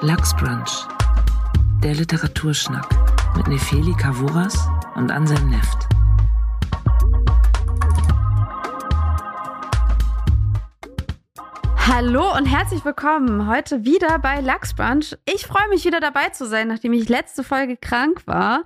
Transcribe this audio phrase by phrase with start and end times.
[0.00, 0.86] Lachsbrunch,
[1.82, 2.86] der Literaturschnack
[3.36, 4.56] mit Nefeli Kavuras
[4.94, 5.88] und Anselm Neft.
[11.76, 15.16] Hallo und herzlich willkommen heute wieder bei Lachsbrunch.
[15.24, 18.62] Ich freue mich wieder dabei zu sein, nachdem ich letzte Folge krank war.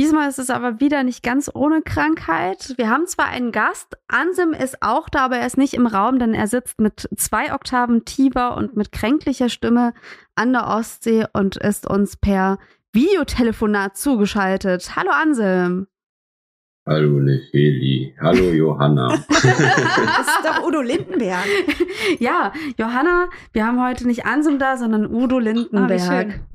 [0.00, 2.72] Diesmal ist es aber wieder nicht ganz ohne Krankheit.
[2.78, 6.18] Wir haben zwar einen Gast, Ansim ist auch da, aber er ist nicht im Raum,
[6.18, 9.92] denn er sitzt mit zwei Oktaven tiefer und mit kränklicher Stimme
[10.34, 12.58] an der Ostsee und ist uns per
[12.94, 14.96] Videotelefonat zugeschaltet.
[14.96, 15.86] Hallo Anselm.
[16.86, 18.16] Hallo Nefeli.
[18.22, 19.08] Hallo Johanna.
[19.28, 21.44] das ist doch Udo Lindenberg.
[22.18, 26.40] ja, Johanna, wir haben heute nicht Ansum da, sondern Udo Lindenberg.
[26.40, 26.49] Ah,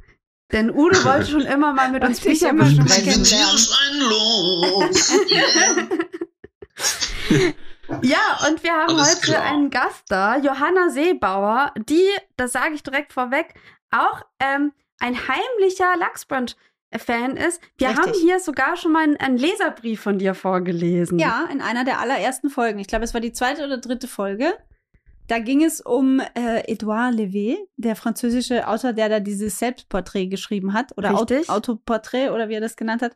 [0.51, 3.23] Denn Udo wollte schon immer mal mit uns Bücher besprechen.
[8.01, 9.43] ja, und wir haben Alles heute klar.
[9.43, 13.53] einen Gast da, Johanna Seebauer, die, das sage ich direkt vorweg,
[13.91, 16.55] auch ähm, ein heimlicher Lachsbrunch
[16.97, 17.61] Fan ist.
[17.77, 18.05] Wir Richtig.
[18.05, 21.19] haben hier sogar schon mal einen, Leserbrief von dir vorgelesen.
[21.19, 22.79] Ja, in einer der allerersten Folgen.
[22.79, 24.53] Ich glaube, es war die zweite oder dritte Folge.
[25.27, 30.73] Da ging es um äh, Edouard Levé, der französische Autor, der da dieses Selbstporträt geschrieben
[30.73, 30.95] hat.
[30.97, 31.13] Oder.
[31.49, 33.15] Autoporträt oder wie er das genannt hat.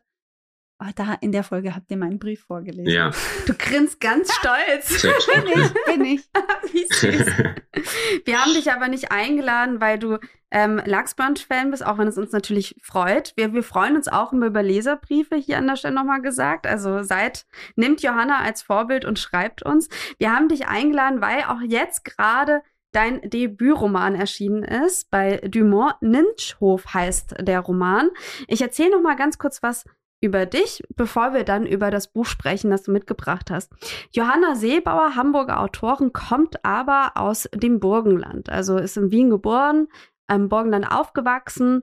[0.82, 2.90] Oh, da in der Folge habt ihr meinen Brief vorgelesen.
[2.90, 3.10] Ja.
[3.46, 5.02] Du grinst ganz stolz.
[5.02, 6.28] bin ich, bin ich.
[6.72, 7.26] Wie süß.
[8.24, 10.18] Wir haben dich aber nicht eingeladen, weil du
[10.50, 13.34] ähm, Lachsbrunch-Fan bist, auch wenn es uns natürlich freut.
[13.36, 16.66] Wir, wir freuen uns auch immer über Leserbriefe, hier an der Stelle nochmal gesagt.
[16.66, 17.44] Also seid,
[17.76, 19.88] nimmt Johanna als Vorbild und schreibt uns.
[20.18, 25.10] Wir haben dich eingeladen, weil auch jetzt gerade dein Debütroman erschienen ist.
[25.10, 28.10] Bei Dumont Ninschhof heißt der Roman.
[28.48, 29.84] Ich erzähle noch mal ganz kurz was
[30.20, 33.72] über dich, bevor wir dann über das Buch sprechen, das du mitgebracht hast.
[34.12, 38.50] Johanna Seebauer, Hamburger Autorin, kommt aber aus dem Burgenland.
[38.50, 39.88] Also ist in Wien geboren,
[40.30, 41.82] im Burgenland aufgewachsen,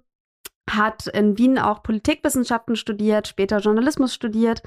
[0.69, 4.61] hat in Wien auch Politikwissenschaften studiert, später Journalismus studiert.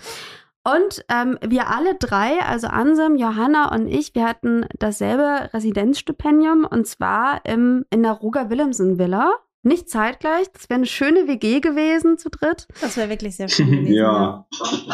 [0.65, 6.87] Und ähm, wir alle drei, also Ansem, Johanna und ich, wir hatten dasselbe Residenzstipendium und
[6.87, 10.47] zwar im, in der Roger Willemsen Villa nicht zeitgleich.
[10.53, 12.67] Das wäre eine schöne WG gewesen zu dritt.
[12.81, 13.93] Das wäre wirklich sehr schön gewesen.
[13.93, 14.47] ja.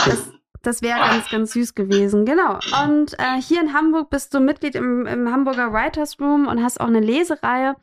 [0.04, 0.30] Das,
[0.62, 2.24] das wäre ganz, ganz süß gewesen.
[2.24, 2.58] Genau.
[2.84, 6.80] Und äh, hier in Hamburg bist du Mitglied im, im Hamburger Writers Room und hast
[6.80, 7.76] auch eine Lesereihe.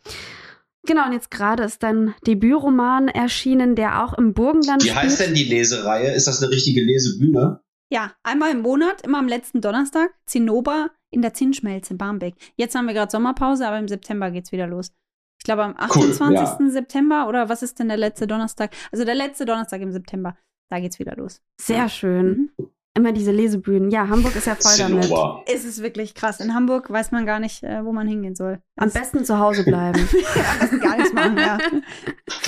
[0.85, 5.03] Genau, und jetzt gerade ist dein Debütroman erschienen, der auch im Burgenland Wie spielt.
[5.03, 6.11] heißt denn die Lesereihe?
[6.13, 7.61] Ist das eine richtige Lesebühne?
[7.89, 12.35] Ja, einmal im Monat, immer am letzten Donnerstag, Zinnober in der Zinnschmelze Barmbek.
[12.57, 14.91] Jetzt haben wir gerade Sommerpause, aber im September geht's wieder los.
[15.39, 16.19] Ich glaube am 28.
[16.21, 16.71] Cool, ja.
[16.71, 18.71] September oder was ist denn der letzte Donnerstag?
[18.91, 20.37] Also der letzte Donnerstag im September.
[20.69, 21.41] Da geht's wieder los.
[21.59, 22.51] Sehr schön.
[22.57, 22.69] Mhm.
[22.95, 23.89] Immer diese Lesebühnen.
[23.89, 25.11] Ja, Hamburg ist ja voll damit.
[25.47, 26.39] Es ist wirklich krass.
[26.39, 28.59] In Hamburg weiß man gar nicht, äh, wo man hingehen soll.
[28.75, 29.97] Am das besten zu Hause bleiben.
[30.35, 31.57] ja, am besten gar nichts machen, ja.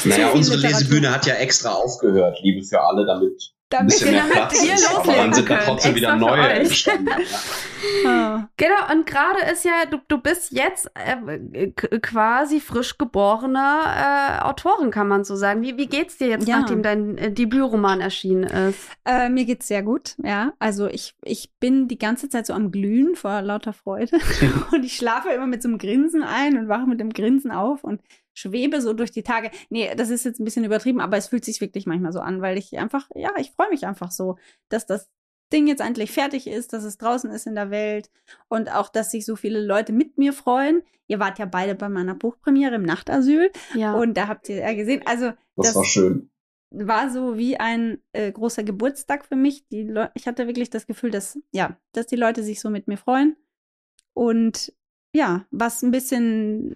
[0.04, 0.80] Naja, unsere Literatur.
[0.80, 4.96] Lesebühne hat ja extra aufgehört, Liebe für alle, damit damit bisschen mehr Platz ihr ist,
[4.96, 7.10] aber dann sind da trotzdem wieder neue entstanden.
[8.04, 8.50] Ja.
[8.58, 14.92] Genau, und gerade ist ja, du, du bist jetzt äh, quasi frisch geborene äh, Autorin,
[14.92, 15.62] kann man so sagen.
[15.62, 16.60] Wie, wie geht's dir jetzt, ja.
[16.60, 18.90] nachdem dein äh, Debütroman erschienen ist?
[19.06, 20.54] Äh, mir geht's sehr gut, ja.
[20.60, 24.18] Also ich, ich bin die ganze Zeit so am Glühen vor lauter Freude.
[24.72, 27.84] und ich schlafe immer mit so einem Grinsen ein und wache mit dem Grinsen auf
[27.84, 28.02] und
[28.36, 29.50] schwebe so durch die Tage.
[29.70, 32.42] Nee, das ist jetzt ein bisschen übertrieben, aber es fühlt sich wirklich manchmal so an,
[32.42, 34.38] weil ich einfach, ja, ich freue mich einfach so,
[34.70, 35.10] dass das
[35.52, 38.10] Ding jetzt endlich fertig ist, dass es draußen ist in der Welt
[38.50, 40.84] und auch, dass sich so viele Leute mit mir freuen.
[41.08, 43.94] Ihr wart ja beide bei meiner Buchpremiere im Nachtasyl ja.
[43.94, 46.30] und da habt ihr ja gesehen, also das, das war schön.
[46.72, 49.68] War so wie ein äh, großer Geburtstag für mich.
[49.68, 52.88] Die Le ich hatte wirklich das Gefühl, dass ja, dass die Leute sich so mit
[52.88, 53.38] mir freuen
[54.14, 54.74] und
[55.14, 56.76] ja, was ein bisschen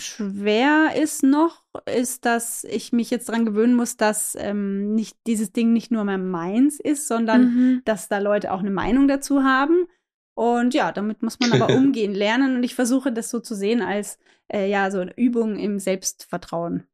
[0.00, 5.52] schwer ist noch, ist, dass ich mich jetzt dran gewöhnen muss, dass ähm, nicht dieses
[5.52, 7.82] Ding nicht nur mehr meins ist, sondern mhm.
[7.84, 9.86] dass da Leute auch eine Meinung dazu haben.
[10.34, 12.56] Und ja, damit muss man aber umgehen lernen.
[12.56, 14.18] Und ich versuche das so zu sehen als
[14.48, 16.86] äh, ja so eine Übung im Selbstvertrauen.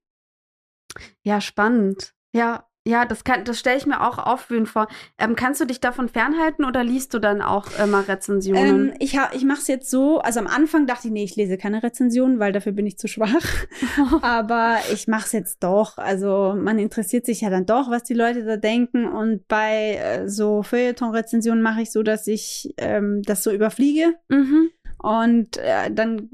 [1.22, 2.14] Ja, spannend.
[2.32, 4.86] Ja, ja, das, kann, das stelle ich mir auch aufwühlend vor.
[5.18, 8.90] Ähm, kannst du dich davon fernhalten oder liest du dann auch immer Rezensionen?
[8.90, 11.58] Ähm, ich ich mache es jetzt so, also am Anfang dachte ich, nee, ich lese
[11.58, 13.44] keine Rezensionen, weil dafür bin ich zu schwach.
[14.22, 15.98] Aber ich mache es jetzt doch.
[15.98, 19.06] Also man interessiert sich ja dann doch, was die Leute da denken.
[19.06, 24.14] Und bei äh, so Feuilleton-Rezensionen mache ich so, dass ich ähm, das so überfliege.
[24.28, 24.70] Mhm.
[24.98, 26.30] Und äh, dann,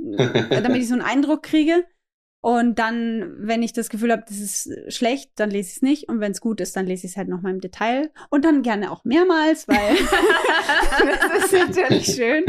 [0.50, 1.84] damit ich so einen Eindruck kriege.
[2.42, 6.08] Und dann, wenn ich das Gefühl habe, das ist schlecht, dann lese ich es nicht.
[6.08, 8.10] Und wenn es gut ist, dann lese ich es halt nochmal im Detail.
[8.30, 9.96] Und dann gerne auch mehrmals, weil
[11.32, 12.42] das ist natürlich schön.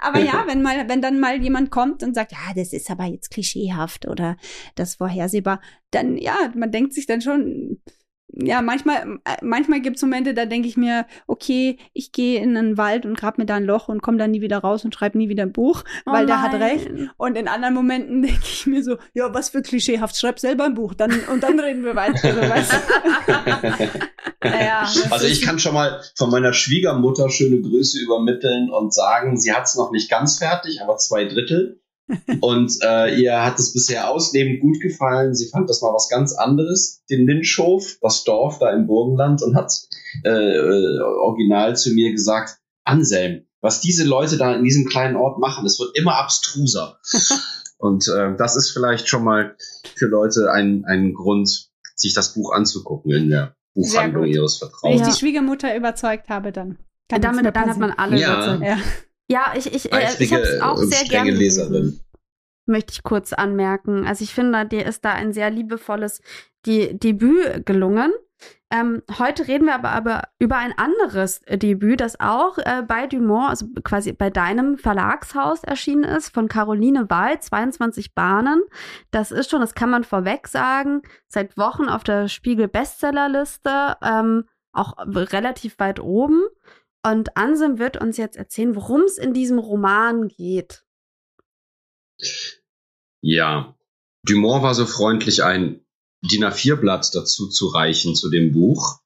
[0.00, 3.04] aber ja, wenn mal, wenn dann mal jemand kommt und sagt, ja, das ist aber
[3.04, 4.36] jetzt klischeehaft oder
[4.74, 5.60] das vorhersehbar,
[5.92, 7.80] dann ja, man denkt sich dann schon,
[8.32, 12.56] ja, manchmal, äh, manchmal gibt es Momente, da denke ich mir, okay, ich gehe in
[12.56, 14.94] einen Wald und grab mir da ein Loch und komme dann nie wieder raus und
[14.94, 16.90] schreibe nie wieder ein Buch, oh weil der hat recht.
[17.16, 20.74] Und in anderen Momenten denke ich mir so, ja, was für klischeehaft, schreib selber ein
[20.74, 22.10] Buch, dann und dann reden wir weiter.
[22.30, 22.74] Also, weißt
[24.42, 29.52] naja, also ich kann schon mal von meiner Schwiegermutter schöne Grüße übermitteln und sagen, sie
[29.52, 31.80] hat es noch nicht ganz fertig, aber zwei Drittel.
[32.40, 35.34] Und äh, ihr hat es bisher ausnehmend gut gefallen.
[35.34, 39.56] Sie fand das mal was ganz anderes, den Lynchhof, das Dorf da im Burgenland, und
[39.56, 39.72] hat
[40.24, 45.38] äh, äh, original zu mir gesagt, Anselm, was diese Leute da in diesem kleinen Ort
[45.38, 46.98] machen, es wird immer abstruser.
[47.78, 49.56] und äh, das ist vielleicht schon mal
[49.96, 55.00] für Leute ein, ein Grund, sich das Buch anzugucken in der Buchhandlung ihres Vertrauens.
[55.00, 56.78] Wenn ich die Schwiegermutter überzeugt habe, dann.
[57.08, 58.32] Kann Damit, dann hat man alle ja.
[58.32, 58.62] überzeugt.
[58.62, 58.78] Ja.
[59.30, 62.00] Ja, ich, ich, äh, ich habe es auch sehr gerne gelesen.
[62.66, 64.04] Möchte ich kurz anmerken.
[64.04, 66.20] Also ich finde, dir ist da ein sehr liebevolles
[66.66, 68.12] De Debüt gelungen.
[68.72, 73.50] Ähm, heute reden wir aber, aber über ein anderes Debüt, das auch äh, bei Dumont,
[73.50, 78.62] also quasi bei deinem Verlagshaus erschienen ist, von Caroline Wahl, 22 Bahnen.
[79.12, 84.44] Das ist schon, das kann man vorweg sagen, seit Wochen auf der Spiegel Bestsellerliste, ähm,
[84.72, 86.42] auch relativ weit oben.
[87.02, 90.84] Und Ansem wird uns jetzt erzählen, worum es in diesem Roman geht.
[93.22, 93.76] Ja,
[94.24, 95.84] Dumont war so freundlich, ein
[96.22, 99.00] DIN A4-Blatt dazu zu reichen zu dem Buch.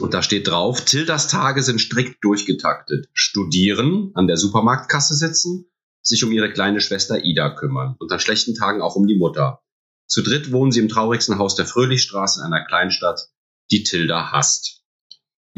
[0.00, 3.08] Und da steht drauf, Tildas Tage sind strikt durchgetaktet.
[3.12, 5.70] Studieren, an der Supermarktkasse sitzen,
[6.02, 9.62] sich um ihre kleine Schwester Ida kümmern und an schlechten Tagen auch um die Mutter.
[10.06, 13.28] Zu dritt wohnen sie im traurigsten Haus der Fröhlichstraße in einer Kleinstadt,
[13.70, 14.77] die Tilda hasst.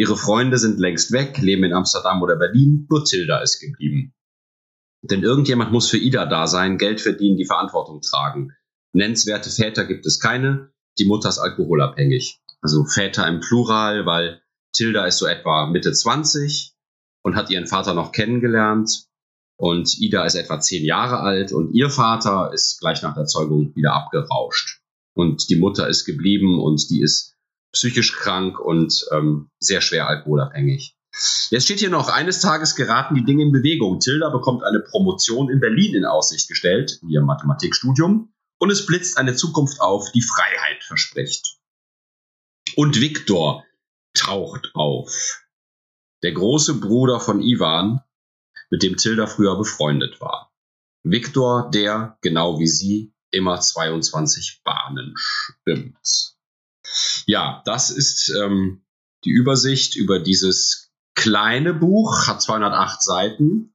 [0.00, 4.14] Ihre Freunde sind längst weg, leben in Amsterdam oder Berlin, nur Tilda ist geblieben.
[5.02, 8.56] Denn irgendjemand muss für Ida da sein, Geld verdienen, die Verantwortung tragen.
[8.94, 12.41] Nennenswerte Väter gibt es keine, die Mutter ist alkoholabhängig.
[12.62, 14.41] Also Väter im Plural, weil
[14.73, 16.73] Tilda ist so etwa Mitte 20
[17.23, 19.05] und hat ihren Vater noch kennengelernt.
[19.58, 23.76] Und Ida ist etwa zehn Jahre alt und ihr Vater ist gleich nach der Zeugung
[23.76, 24.81] wieder abgerauscht.
[25.12, 27.37] Und die Mutter ist geblieben und die ist
[27.72, 30.96] psychisch krank und ähm, sehr schwer alkoholabhängig.
[31.50, 33.99] Jetzt steht hier noch, eines Tages geraten die Dinge in Bewegung.
[33.99, 39.19] Tilda bekommt eine Promotion in Berlin in Aussicht gestellt, in ihrem Mathematikstudium, und es blitzt
[39.19, 41.58] eine Zukunft auf, die Freiheit verspricht.
[42.76, 43.64] Und Viktor
[44.14, 45.43] taucht auf.
[46.22, 48.00] Der große Bruder von Ivan,
[48.70, 50.52] mit dem Tilda früher befreundet war.
[51.02, 56.37] Viktor, der, genau wie sie, immer 22 Bahnen schwimmt.
[57.26, 58.82] Ja, das ist ähm,
[59.25, 63.75] die Übersicht über dieses kleine Buch, hat 208 Seiten,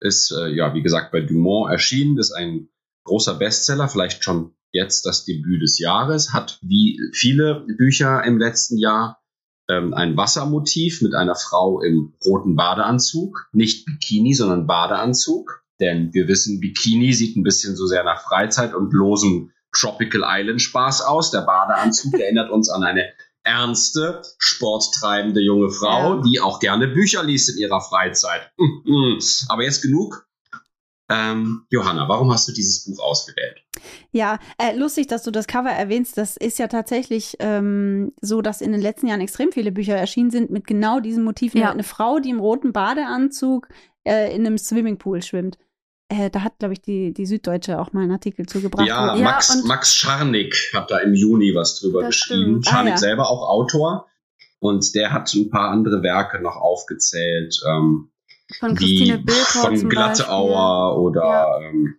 [0.00, 2.68] ist äh, ja wie gesagt bei Dumont erschienen, ist ein
[3.04, 8.78] großer Bestseller, vielleicht schon jetzt das Debüt des Jahres, hat wie viele Bücher im letzten
[8.78, 9.22] Jahr
[9.68, 16.28] ähm, ein Wassermotiv mit einer Frau im roten Badeanzug, nicht Bikini, sondern Badeanzug, denn wir
[16.28, 21.30] wissen, Bikini sieht ein bisschen so sehr nach Freizeit und losem Tropical Island Spaß aus.
[21.30, 23.12] Der Badeanzug erinnert uns an eine
[23.42, 26.22] ernste, sporttreibende junge Frau, ja.
[26.22, 28.50] die auch gerne Bücher liest in ihrer Freizeit.
[29.48, 30.26] Aber jetzt genug.
[31.08, 33.62] Ähm, Johanna, warum hast du dieses Buch ausgewählt?
[34.10, 36.18] Ja, äh, lustig, dass du das Cover erwähnst.
[36.18, 40.32] Das ist ja tatsächlich ähm, so, dass in den letzten Jahren extrem viele Bücher erschienen
[40.32, 41.60] sind mit genau diesen Motiven.
[41.60, 41.70] Ja.
[41.70, 43.68] Eine Frau, die im roten Badeanzug
[44.04, 45.58] äh, in einem Swimmingpool schwimmt.
[46.08, 48.86] Äh, da hat, glaube ich, die, die Süddeutsche auch mal einen Artikel zugebracht.
[48.86, 52.62] Ja, Max, Max Scharnick hat da im Juni was drüber geschrieben.
[52.62, 52.66] Stimmt.
[52.66, 52.98] Scharnick ah, ja.
[52.98, 54.06] selber auch Autor.
[54.60, 57.60] Und der hat ein paar andere Werke noch aufgezählt.
[57.68, 58.10] Ähm,
[58.58, 61.60] von Christine Bilkau Von Glatteauer oder ja.
[61.60, 61.96] ähm,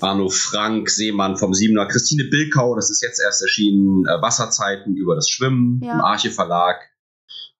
[0.00, 1.86] Arno Frank, Seemann vom Siebener.
[1.86, 5.94] Christine Bilkau, das ist jetzt erst erschienen, äh, Wasserzeiten über das Schwimmen ja.
[5.94, 6.88] im Arche Verlag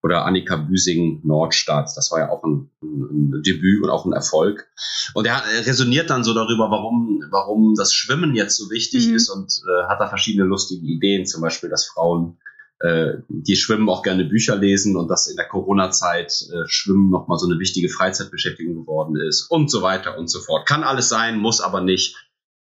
[0.03, 1.91] oder Annika Büsing Nordstadt.
[1.97, 4.69] Das war ja auch ein, ein, Debüt und auch ein Erfolg.
[5.15, 9.15] Und er, er, resoniert dann so darüber, warum, warum das Schwimmen jetzt so wichtig mhm.
[9.15, 12.39] ist und äh, hat da verschiedene lustige Ideen, zum Beispiel, dass Frauen
[12.81, 17.39] äh, die schwimmen auch gerne Bücher lesen und dass in der Corona-Zeit äh, Schwimmen nochmal
[17.39, 20.69] so eine wichtige Freizeitbeschäftigung geworden ist und so weiter und so fort.
[20.69, 22.15] Kann alles sein, muss aber nicht.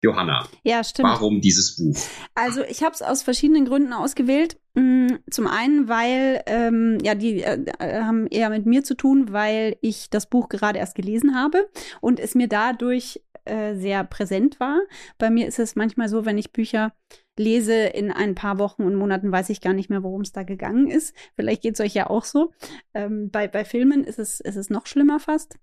[0.01, 0.47] Johanna.
[0.63, 1.09] Ja, stimmt.
[1.09, 1.97] Warum dieses Buch?
[2.33, 4.57] Also ich habe es aus verschiedenen Gründen ausgewählt.
[4.73, 9.31] Mm, zum einen, weil ähm, ja die äh, äh, haben eher mit mir zu tun,
[9.31, 14.59] weil ich das Buch gerade erst gelesen habe und es mir dadurch äh, sehr präsent
[14.59, 14.79] war.
[15.17, 16.93] Bei mir ist es manchmal so, wenn ich Bücher
[17.37, 20.43] lese in ein paar Wochen und Monaten, weiß ich gar nicht mehr, worum es da
[20.43, 21.15] gegangen ist.
[21.35, 22.53] Vielleicht geht es euch ja auch so.
[22.93, 25.57] Ähm, bei, bei Filmen ist es, ist es noch schlimmer fast.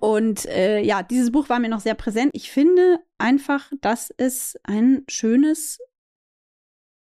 [0.00, 2.30] Und äh, ja, dieses Buch war mir noch sehr präsent.
[2.34, 5.80] Ich finde einfach, dass es ein schönes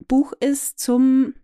[0.09, 1.35] Buch ist zum,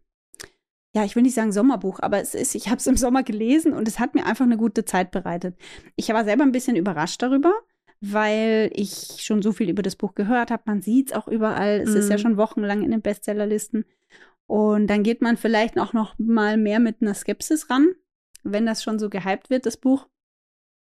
[0.95, 3.75] ja, ich will nicht sagen Sommerbuch, aber es ist, ich habe es im Sommer gelesen
[3.75, 5.57] und es hat mir einfach eine gute Zeit bereitet.
[5.97, 7.53] Ich war selber ein bisschen überrascht darüber,
[8.01, 10.63] weil ich schon so viel über das Buch gehört habe.
[10.67, 11.81] Man sieht es auch überall.
[11.81, 11.97] Es mm.
[11.97, 12.21] ist ja mhm.
[12.21, 13.85] schon wochenlang in den Bestsellerlisten.
[14.47, 17.89] Und dann geht man vielleicht auch noch mal mehr mit einer Skepsis ran,
[18.45, 20.07] wenn das schon so gehypt wird, das Buch.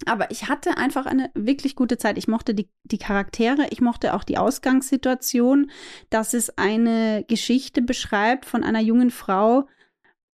[0.05, 2.17] Aber ich hatte einfach eine wirklich gute Zeit.
[2.17, 5.71] Ich mochte die, die Charaktere, ich mochte auch die Ausgangssituation,
[6.09, 9.67] dass es eine Geschichte beschreibt von einer jungen Frau,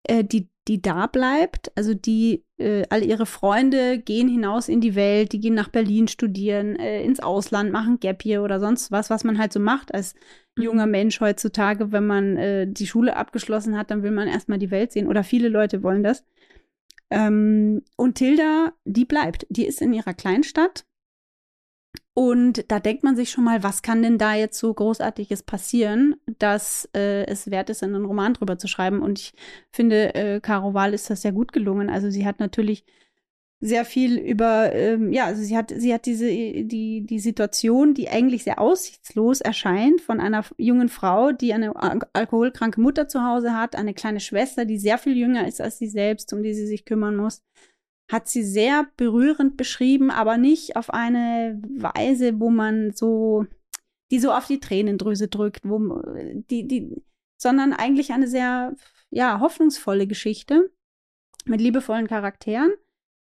[0.04, 1.72] äh, die, die da bleibt.
[1.76, 6.08] Also die, äh, all ihre Freunde gehen hinaus in die Welt, die gehen nach Berlin
[6.08, 9.94] studieren, äh, ins Ausland, machen Gap Year oder sonst was, was man halt so macht
[9.94, 10.14] als
[10.58, 10.92] junger mhm.
[10.92, 11.90] Mensch heutzutage.
[11.90, 15.08] Wenn man äh, die Schule abgeschlossen hat, dann will man erstmal die Welt sehen.
[15.08, 16.24] Oder viele Leute wollen das.
[17.14, 19.46] Ähm, und Tilda, die bleibt.
[19.50, 20.84] Die ist in ihrer Kleinstadt.
[22.16, 26.14] Und da denkt man sich schon mal, was kann denn da jetzt so Großartiges passieren,
[26.38, 29.02] dass äh, es wert ist, einen Roman drüber zu schreiben.
[29.02, 29.32] Und ich
[29.72, 31.90] finde, äh, Caro Wahl ist das sehr gut gelungen.
[31.90, 32.84] Also sie hat natürlich
[33.64, 38.10] sehr viel über, ähm, ja, also sie hat, sie hat diese, die, die Situation, die
[38.10, 41.72] eigentlich sehr aussichtslos erscheint, von einer jungen Frau, die eine
[42.14, 45.86] alkoholkranke Mutter zu Hause hat, eine kleine Schwester, die sehr viel jünger ist als sie
[45.86, 47.42] selbst, um die sie sich kümmern muss,
[48.12, 53.46] hat sie sehr berührend beschrieben, aber nicht auf eine Weise, wo man so,
[54.10, 56.02] die so auf die Tränendrüse drückt, wo,
[56.50, 57.02] die, die,
[57.40, 58.76] sondern eigentlich eine sehr,
[59.08, 60.70] ja, hoffnungsvolle Geschichte
[61.46, 62.74] mit liebevollen Charakteren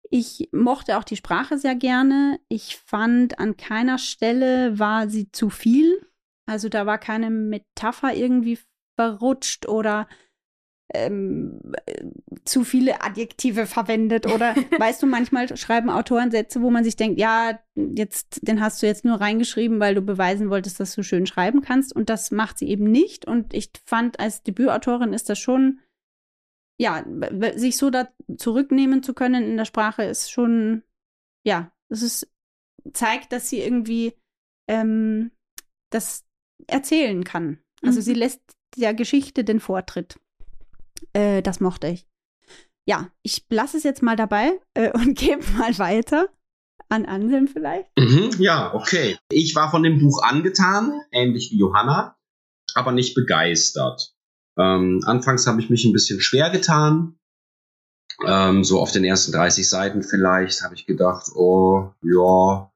[0.10, 2.40] ich mochte auch die Sprache sehr gerne.
[2.48, 6.06] Ich fand, an keiner Stelle war sie zu viel.
[6.46, 8.60] Also da war keine Metapher irgendwie
[8.96, 10.08] verrutscht oder
[10.94, 11.60] ähm,
[12.46, 17.20] zu viele Adjektive verwendet oder weißt du, manchmal schreiben Autoren Sätze, wo man sich denkt,
[17.20, 21.26] ja, jetzt, den hast du jetzt nur reingeschrieben, weil du beweisen wolltest, dass du schön
[21.26, 25.40] schreiben kannst und das macht sie eben nicht und ich fand, als Debütautorin ist das
[25.40, 25.80] schon
[26.78, 27.06] ja,
[27.56, 30.84] sich so da zurücknehmen zu können in der Sprache ist schon,
[31.46, 32.32] ja, es ist,
[32.94, 34.14] zeigt, dass sie irgendwie
[34.68, 35.32] ähm,
[35.92, 36.26] das
[36.68, 37.60] erzählen kann.
[37.82, 38.04] Also mhm.
[38.04, 38.42] sie lässt
[38.78, 40.20] der Geschichte den Vortritt.
[41.14, 42.08] Äh, das mochte ich.
[42.88, 46.30] Ja, ich lasse es jetzt mal dabei äh, und gebe mal weiter
[46.90, 47.90] an Anselm vielleicht.
[47.98, 49.18] Mhm, ja, okay.
[49.32, 52.18] Ich war von dem Buch angetan, ähnlich wie Johanna,
[52.76, 54.15] aber nicht begeistert.
[54.58, 57.18] Ähm, anfangs habe ich mich ein bisschen schwer getan.
[58.26, 62.72] Ähm, so auf den ersten 30 Seiten vielleicht habe ich gedacht, oh ja,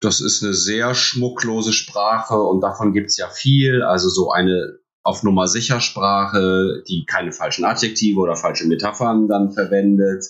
[0.00, 3.82] das ist eine sehr schmucklose Sprache und davon gibt's ja viel.
[3.82, 9.52] Also so eine auf Nummer sicher Sprache, die keine falschen Adjektive oder falsche Metaphern dann
[9.52, 10.24] verwendet,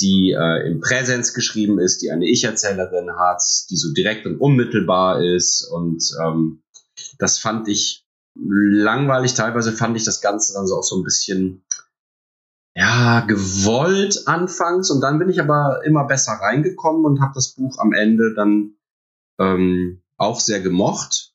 [0.00, 5.22] die äh, im Präsens geschrieben ist, die eine Ich-Erzählerin hat, die so direkt und unmittelbar
[5.22, 5.64] ist.
[5.64, 6.62] Und ähm,
[7.18, 8.03] das fand ich
[8.34, 9.34] langweilig.
[9.34, 11.64] Teilweise fand ich das Ganze dann so auch so ein bisschen,
[12.74, 14.90] ja, gewollt anfangs.
[14.90, 18.74] Und dann bin ich aber immer besser reingekommen und habe das Buch am Ende dann
[19.38, 21.32] ähm, auch sehr gemocht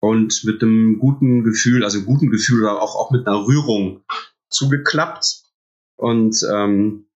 [0.00, 4.04] und mit einem guten Gefühl, also guten Gefühl oder auch, auch mit einer Rührung
[4.48, 5.44] zugeklappt.
[5.96, 7.06] Und ähm,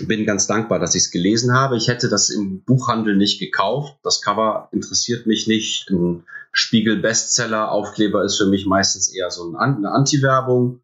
[0.00, 1.76] bin ganz dankbar, dass ich es gelesen habe.
[1.76, 3.98] Ich hätte das im Buchhandel nicht gekauft.
[4.02, 5.88] Das Cover interessiert mich nicht.
[5.90, 6.24] Ein
[6.56, 10.82] Spiegel-Bestseller-Aufkleber ist für mich meistens eher so eine Anti-Werbung.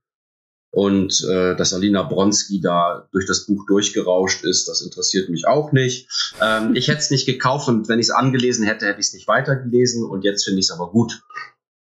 [0.74, 5.72] Und äh, dass Alina Bronski da durch das Buch durchgerauscht ist, das interessiert mich auch
[5.72, 6.08] nicht.
[6.40, 9.12] Ähm, ich hätte es nicht gekauft und wenn ich es angelesen hätte, hätte ich es
[9.12, 10.02] nicht weitergelesen.
[10.04, 11.22] Und jetzt finde ich es aber gut.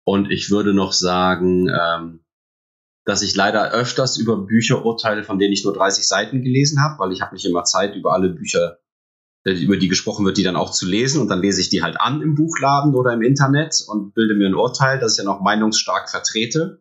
[0.04, 2.26] Und ich würde noch sagen, ähm,
[3.06, 7.00] dass ich leider öfters über Bücher urteile, von denen ich nur 30 Seiten gelesen habe,
[7.00, 8.80] weil ich habe nicht immer Zeit, über alle Bücher,
[9.44, 11.22] über die gesprochen wird, die dann auch zu lesen.
[11.22, 14.48] Und dann lese ich die halt an im Buchladen oder im Internet und bilde mir
[14.48, 16.80] ein Urteil, das ich ja noch meinungsstark vertrete.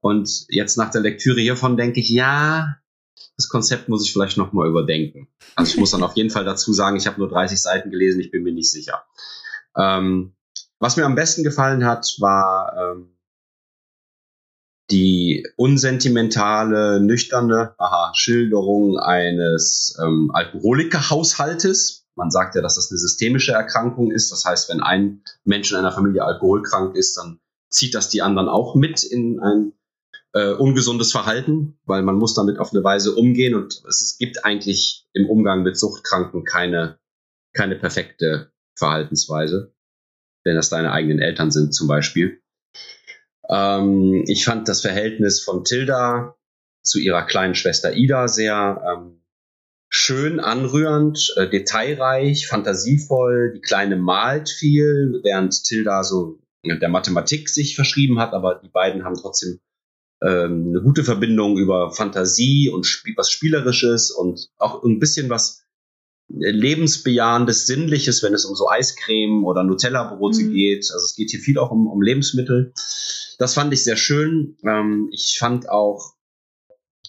[0.00, 2.76] Und jetzt nach der Lektüre hiervon denke ich, ja,
[3.36, 5.28] das Konzept muss ich vielleicht noch mal überdenken.
[5.56, 8.20] Also ich muss dann auf jeden Fall dazu sagen, ich habe nur 30 Seiten gelesen,
[8.20, 9.04] ich bin mir nicht sicher.
[9.76, 10.34] Ähm,
[10.78, 13.13] was mir am besten gefallen hat, war ähm,
[14.90, 22.06] die unsentimentale, nüchterne aha, Schilderung eines ähm, Alkoholikerhaushaltes.
[22.16, 24.30] Man sagt ja, dass das eine systemische Erkrankung ist.
[24.30, 28.48] Das heißt, wenn ein Mensch in einer Familie alkoholkrank ist, dann zieht das die anderen
[28.48, 29.72] auch mit in ein
[30.34, 34.44] äh, ungesundes Verhalten, weil man muss damit auf eine Weise umgehen und es, es gibt
[34.44, 36.98] eigentlich im Umgang mit Suchtkranken keine,
[37.52, 39.72] keine perfekte Verhaltensweise,
[40.44, 42.42] wenn das deine eigenen Eltern sind zum Beispiel.
[43.48, 46.36] Ähm, ich fand das Verhältnis von Tilda
[46.82, 49.22] zu ihrer kleinen Schwester Ida sehr ähm,
[49.88, 53.52] schön, anrührend, äh, detailreich, fantasievoll.
[53.54, 59.04] Die Kleine malt viel, während Tilda so der Mathematik sich verschrieben hat, aber die beiden
[59.04, 59.60] haben trotzdem
[60.22, 65.63] ähm, eine gute Verbindung über Fantasie und was Spielerisches und auch ein bisschen was
[66.28, 70.52] lebensbejahendes, sinnliches, wenn es um so Eiscreme oder Nutella-Brote mhm.
[70.52, 70.90] geht.
[70.92, 72.72] Also es geht hier viel auch um, um Lebensmittel.
[73.38, 74.56] Das fand ich sehr schön.
[74.64, 76.14] Ähm, ich fand auch,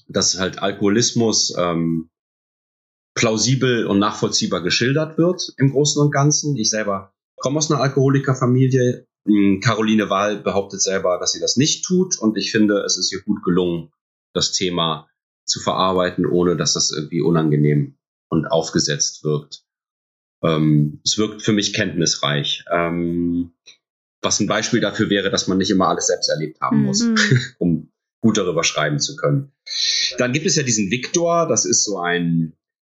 [0.08, 2.10] dass halt Alkoholismus ähm,
[3.16, 6.56] plausibel und nachvollziehbar geschildert wird im Großen und Ganzen.
[6.58, 9.08] Ich selber komme aus einer Alkoholikerfamilie.
[9.26, 13.12] Hm, Caroline Wahl behauptet selber, dass sie das nicht tut und ich finde, es ist
[13.12, 13.92] ihr gut gelungen,
[14.34, 15.10] das Thema
[15.46, 17.98] zu verarbeiten, ohne dass das irgendwie unangenehm
[18.36, 19.64] und aufgesetzt wirkt.
[20.44, 22.66] Ähm, es wirkt für mich kenntnisreich.
[22.72, 23.54] Ähm,
[24.22, 27.18] was ein Beispiel dafür wäre, dass man nicht immer alles selbst erlebt haben muss, mhm.
[27.60, 29.52] um gut darüber schreiben zu können.
[30.18, 32.54] Dann gibt es ja diesen Viktor, das ist so ein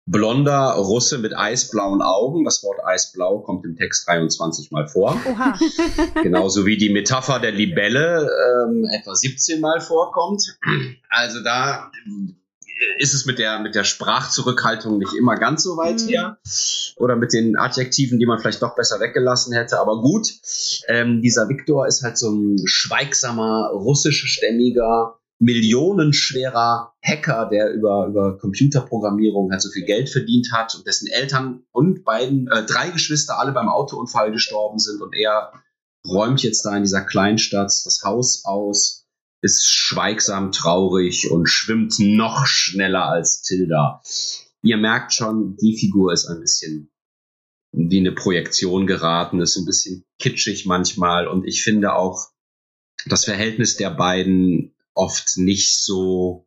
[0.06, 2.44] blonder Russe mit eisblauen Augen.
[2.44, 5.20] Das Wort eisblau kommt im Text 23 Mal vor.
[5.26, 5.58] Oha.
[6.22, 8.30] Genauso wie die Metapher der Libelle
[8.68, 10.58] ähm, etwa 17 Mal vorkommt.
[11.08, 11.90] Also da
[12.99, 16.09] ist es mit der, mit der Sprachzurückhaltung nicht immer ganz so weit mhm.
[16.09, 16.38] her.
[16.97, 19.80] Oder mit den Adjektiven, die man vielleicht doch besser weggelassen hätte.
[19.80, 20.28] Aber gut,
[20.88, 29.50] ähm, dieser Viktor ist halt so ein schweigsamer, russischstämmiger, millionenschwerer Hacker, der über, über Computerprogrammierung
[29.50, 33.52] halt so viel Geld verdient hat und dessen Eltern und beiden, äh, drei Geschwister alle
[33.52, 35.52] beim Autounfall gestorben sind und er
[36.06, 39.05] räumt jetzt da in dieser Kleinstadt das Haus aus
[39.42, 44.02] ist schweigsam traurig und schwimmt noch schneller als Tilda.
[44.62, 46.90] Ihr merkt schon, die Figur ist ein bisschen
[47.72, 52.30] wie eine Projektion geraten, ist ein bisschen kitschig manchmal und ich finde auch
[53.06, 56.46] das Verhältnis der beiden oft nicht so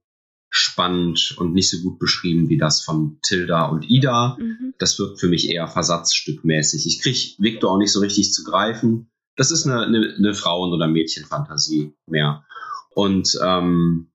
[0.49, 4.37] spannend und nicht so gut beschrieben wie das von Tilda und Ida.
[4.39, 4.73] Mhm.
[4.79, 6.87] Das wirkt für mich eher versatzstückmäßig.
[6.87, 9.11] Ich kriege Victor auch nicht so richtig zu greifen.
[9.35, 12.45] Das ist eine, eine, eine Frauen- oder Mädchenfantasie mehr.
[12.99, 14.11] Und ähm,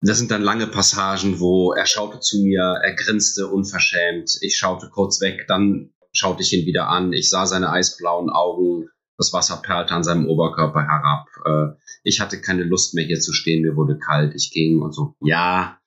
[0.00, 4.88] das sind dann lange Passagen, wo er schaute zu mir, er grinste unverschämt, ich schaute
[4.88, 9.60] kurz weg, dann schaute ich ihn wieder an, ich sah seine eisblauen Augen, das Wasser
[9.62, 11.26] perlte an seinem Oberkörper herab.
[11.44, 14.94] Äh, ich hatte keine Lust mehr hier zu stehen, mir wurde kalt, ich ging und
[14.94, 15.16] so.
[15.20, 15.78] Ja,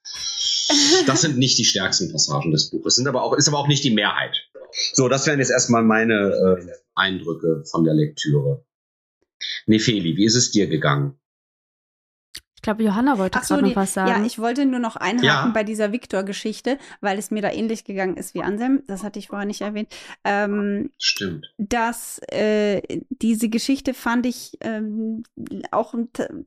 [1.07, 3.83] das sind nicht die stärksten Passagen des Buches, sind aber auch, ist aber auch nicht
[3.83, 4.37] die Mehrheit.
[4.93, 8.63] So, das wären jetzt erstmal meine äh, Eindrücke von der Lektüre.
[9.69, 11.15] Nefeli, wie ist es dir gegangen?
[12.55, 14.09] Ich glaube, Johanna wollte so, gerade noch was sagen.
[14.09, 15.51] Ja, ich wollte nur noch einhaken ja.
[15.53, 18.83] bei dieser Victor-Geschichte, weil es mir da ähnlich gegangen ist wie Anselm.
[18.85, 19.87] Das hatte ich vorher nicht erwähnt.
[20.25, 21.53] Ähm, Stimmt.
[21.57, 25.23] Dass äh, diese Geschichte fand ich ähm,
[25.71, 25.93] auch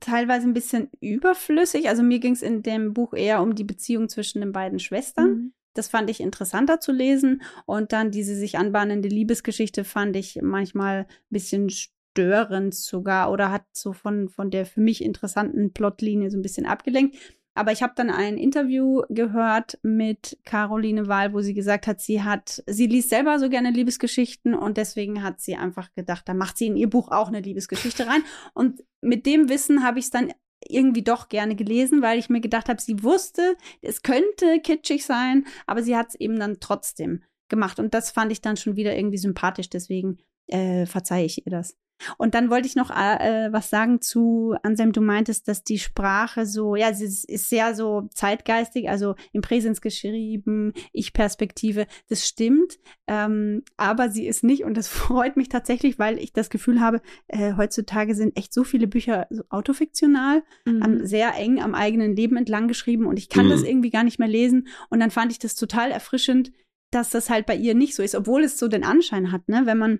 [0.01, 1.89] teilweise ein bisschen überflüssig.
[1.89, 5.29] Also mir ging es in dem Buch eher um die Beziehung zwischen den beiden Schwestern.
[5.29, 5.53] Mhm.
[5.73, 7.41] Das fand ich interessanter zu lesen.
[7.65, 11.71] Und dann diese sich anbahnende Liebesgeschichte fand ich manchmal ein bisschen
[12.13, 16.65] störend sogar oder hat so von, von der für mich interessanten Plotlinie so ein bisschen
[16.65, 17.17] abgelenkt.
[17.55, 22.23] Aber ich habe dann ein Interview gehört mit Caroline Wahl, wo sie gesagt hat, sie
[22.23, 26.57] hat, sie liest selber so gerne Liebesgeschichten und deswegen hat sie einfach gedacht, da macht
[26.57, 28.23] sie in ihr Buch auch eine Liebesgeschichte rein.
[28.55, 30.33] Und mit dem Wissen habe ich es dann
[30.67, 35.45] irgendwie doch gerne gelesen, weil ich mir gedacht habe, sie wusste, es könnte kitschig sein,
[35.67, 37.79] aber sie hat es eben dann trotzdem gemacht.
[37.79, 41.77] Und das fand ich dann schon wieder irgendwie sympathisch, deswegen äh, verzeihe ich ihr das.
[42.17, 44.91] Und dann wollte ich noch äh, was sagen zu Anselm.
[44.91, 49.81] Du meintest, dass die Sprache so, ja, sie ist sehr so zeitgeistig, also im Präsens
[49.81, 51.87] geschrieben, Ich-Perspektive.
[52.09, 54.63] Das stimmt, ähm, aber sie ist nicht.
[54.63, 58.63] Und das freut mich tatsächlich, weil ich das Gefühl habe, äh, heutzutage sind echt so
[58.63, 61.05] viele Bücher so autofiktional, mhm.
[61.05, 63.05] sehr eng am eigenen Leben entlang geschrieben.
[63.05, 63.51] Und ich kann mhm.
[63.51, 64.67] das irgendwie gar nicht mehr lesen.
[64.89, 66.51] Und dann fand ich das total erfrischend,
[66.91, 69.63] dass das halt bei ihr nicht so ist, obwohl es so den Anschein hat, ne,
[69.65, 69.99] wenn man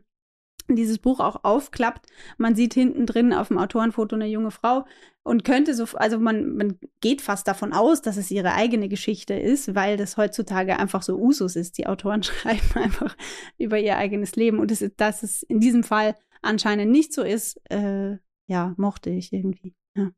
[0.68, 2.08] dieses Buch auch aufklappt.
[2.38, 4.86] Man sieht hinten drin auf dem Autorenfoto eine junge Frau
[5.24, 9.34] und könnte so, also man, man geht fast davon aus, dass es ihre eigene Geschichte
[9.34, 11.78] ist, weil das heutzutage einfach so Usus ist.
[11.78, 13.16] Die Autoren schreiben einfach
[13.58, 17.60] über ihr eigenes Leben und das dass es in diesem Fall anscheinend nicht so ist,
[17.70, 19.74] äh, ja, mochte ich irgendwie.
[19.96, 20.12] Ja,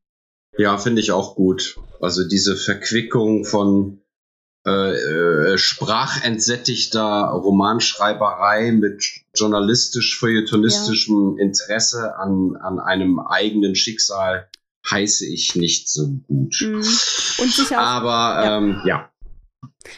[0.57, 1.79] ja finde ich auch gut.
[2.01, 4.01] Also diese Verquickung von
[4.67, 11.43] äh, äh, sprachentsättigter Romanschreiberei mit journalistisch-feuilletonistischem ja.
[11.43, 14.49] Interesse an, an einem eigenen Schicksal
[14.89, 16.55] heiße ich nicht so gut.
[16.61, 16.77] Mhm.
[16.77, 18.57] Und sicher Aber ja.
[18.57, 19.11] Ähm, ja.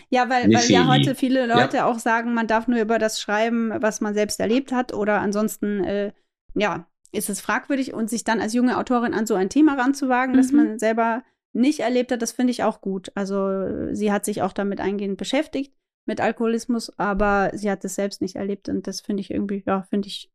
[0.09, 1.85] Ja, weil, weil ja heute viele Leute ja.
[1.85, 5.85] auch sagen, man darf nur über das schreiben, was man selbst erlebt hat, oder ansonsten,
[5.85, 6.11] äh,
[6.55, 10.33] ja, ist es fragwürdig und sich dann als junge Autorin an so ein Thema ranzuwagen,
[10.33, 10.37] mhm.
[10.37, 11.23] das man selber
[11.57, 13.11] nicht erlebt hat, das finde ich auch gut.
[13.15, 15.73] Also sie hat sich auch damit eingehend beschäftigt
[16.05, 19.83] mit Alkoholismus, aber sie hat es selbst nicht erlebt und das finde ich irgendwie, ja,
[19.89, 20.31] finde ich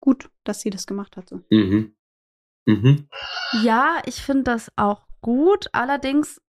[0.00, 1.28] gut, dass sie das gemacht hat.
[1.28, 1.42] So.
[1.50, 1.94] Mhm.
[2.66, 3.08] Mhm.
[3.62, 5.68] Ja, ich finde das auch gut.
[5.72, 6.40] Allerdings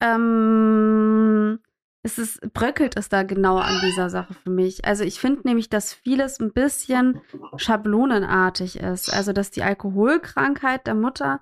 [0.00, 1.60] ähm,
[2.02, 4.84] es ist, bröckelt es da genau an dieser Sache für mich.
[4.84, 7.20] Also ich finde nämlich, dass vieles ein bisschen
[7.56, 9.12] schablonenartig ist.
[9.12, 11.40] Also dass die Alkoholkrankheit der Mutter,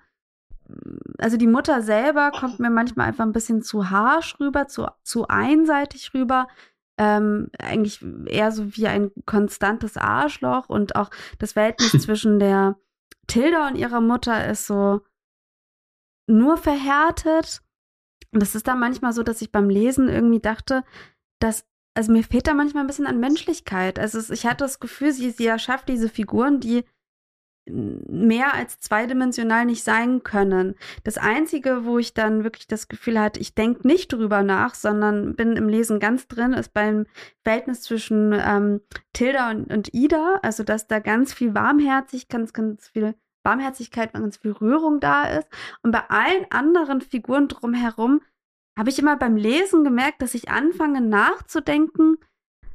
[1.18, 5.28] also die Mutter selber kommt mir manchmal einfach ein bisschen zu harsch rüber, zu, zu
[5.28, 6.48] einseitig rüber.
[6.98, 12.76] Ähm, eigentlich eher so wie ein konstantes Arschloch und auch das Verhältnis zwischen der
[13.28, 15.00] Tilda und ihrer Mutter ist so
[16.26, 17.62] nur verhärtet
[18.33, 20.85] und das ist dann manchmal so, dass ich beim Lesen irgendwie dachte,
[21.40, 23.98] dass, also mir fehlt da manchmal ein bisschen an Menschlichkeit.
[23.98, 26.85] Also ich hatte das Gefühl, sie, sie erschafft diese Figuren, die
[27.70, 30.74] mehr als zweidimensional nicht sein können.
[31.04, 35.35] Das Einzige, wo ich dann wirklich das Gefühl hatte, ich denke nicht drüber nach, sondern
[35.35, 37.07] bin im Lesen ganz drin, ist beim
[37.42, 38.81] Verhältnis zwischen ähm,
[39.12, 40.40] Tilda und, und Ida.
[40.42, 45.24] Also, dass da ganz viel Warmherzig, ganz, ganz viel Barmherzigkeit, wenn ganz viel Rührung da
[45.24, 45.48] ist.
[45.83, 48.20] Und bei allen anderen Figuren drumherum
[48.78, 52.18] habe ich immer beim Lesen gemerkt, dass ich anfange nachzudenken,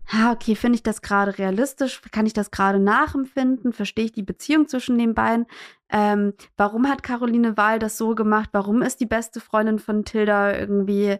[0.07, 2.01] ha, okay, finde ich das gerade realistisch?
[2.11, 3.73] Kann ich das gerade nachempfinden?
[3.73, 5.45] Verstehe ich die Beziehung zwischen den beiden?
[5.89, 8.49] Ähm, warum hat Caroline Wahl das so gemacht?
[8.51, 11.17] Warum ist die beste Freundin von Tilda irgendwie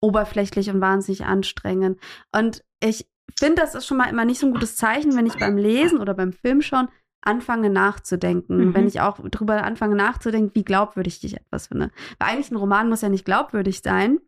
[0.00, 1.98] oberflächlich und wahnsinnig anstrengend?
[2.34, 3.06] Und ich
[3.38, 5.98] finde, das ist schon mal immer nicht so ein gutes Zeichen, wenn ich beim Lesen
[5.98, 6.88] oder beim Film schon
[7.22, 8.74] anfange nachzudenken, mhm.
[8.74, 11.90] wenn ich auch drüber anfange nachzudenken, wie glaubwürdig ich etwas finde.
[12.18, 14.18] Weil eigentlich ein Roman muss ja nicht glaubwürdig sein.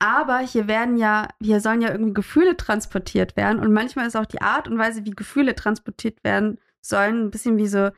[0.00, 3.58] Aber hier werden ja, hier sollen ja irgendwie Gefühle transportiert werden.
[3.58, 7.56] Und manchmal ist auch die Art und Weise, wie Gefühle transportiert werden sollen, ein bisschen
[7.58, 7.90] wie so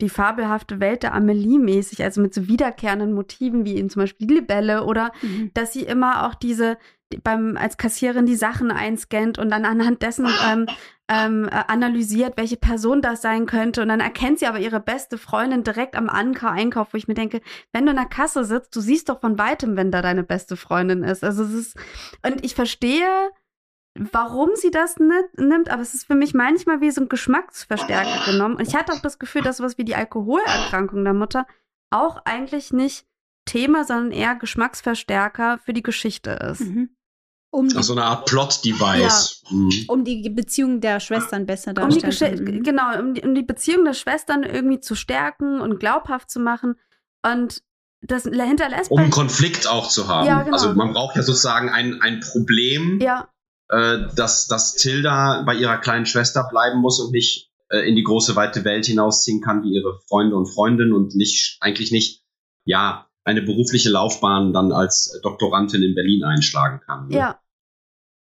[0.00, 4.26] die fabelhafte Welt der Amelie mäßig, also mit so wiederkehrenden Motiven wie in zum Beispiel
[4.26, 5.50] die Libelle oder mhm.
[5.54, 6.78] dass sie immer auch diese
[7.24, 10.66] beim als Kassierin die Sachen einscannt und dann anhand dessen ähm,
[11.08, 15.18] ähm, äh, analysiert, welche Person das sein könnte und dann erkennt sie aber ihre beste
[15.18, 17.40] Freundin direkt am Anker Einkauf, wo ich mir denke,
[17.72, 20.56] wenn du in der Kasse sitzt, du siehst doch von weitem, wenn da deine beste
[20.56, 21.24] Freundin ist.
[21.24, 21.76] Also es ist
[22.24, 23.30] und ich verstehe
[23.98, 28.56] warum sie das nimmt, aber es ist für mich manchmal wie so ein Geschmacksverstärker genommen.
[28.56, 31.46] Und ich hatte auch das Gefühl, dass sowas wie die Alkoholerkrankung der Mutter
[31.90, 33.06] auch eigentlich nicht
[33.46, 36.60] Thema, sondern eher Geschmacksverstärker für die Geschichte ist.
[36.60, 36.90] Mhm.
[37.52, 39.42] Um die, so eine Art Plot-Device.
[39.50, 39.84] Ja, mhm.
[39.88, 42.58] Um die Beziehung der Schwestern besser darzustellen.
[42.58, 46.38] Um genau, um die, um die Beziehung der Schwestern irgendwie zu stärken und glaubhaft zu
[46.38, 46.76] machen.
[47.26, 47.64] Und
[48.02, 48.92] das hinterlässt.
[48.92, 50.28] Um einen Konflikt auch zu haben.
[50.28, 50.56] Ja, genau.
[50.56, 53.28] Also man braucht ja sozusagen ein, ein Problem, ja
[53.70, 58.02] äh, dass, dass Tilda bei ihrer kleinen Schwester bleiben muss und nicht äh, in die
[58.02, 62.24] große weite Welt hinausziehen kann wie ihre Freunde und Freundinnen und nicht eigentlich nicht
[62.64, 67.08] ja eine berufliche Laufbahn dann als Doktorandin in Berlin einschlagen kann.
[67.08, 67.16] Ne?
[67.16, 67.40] Ja.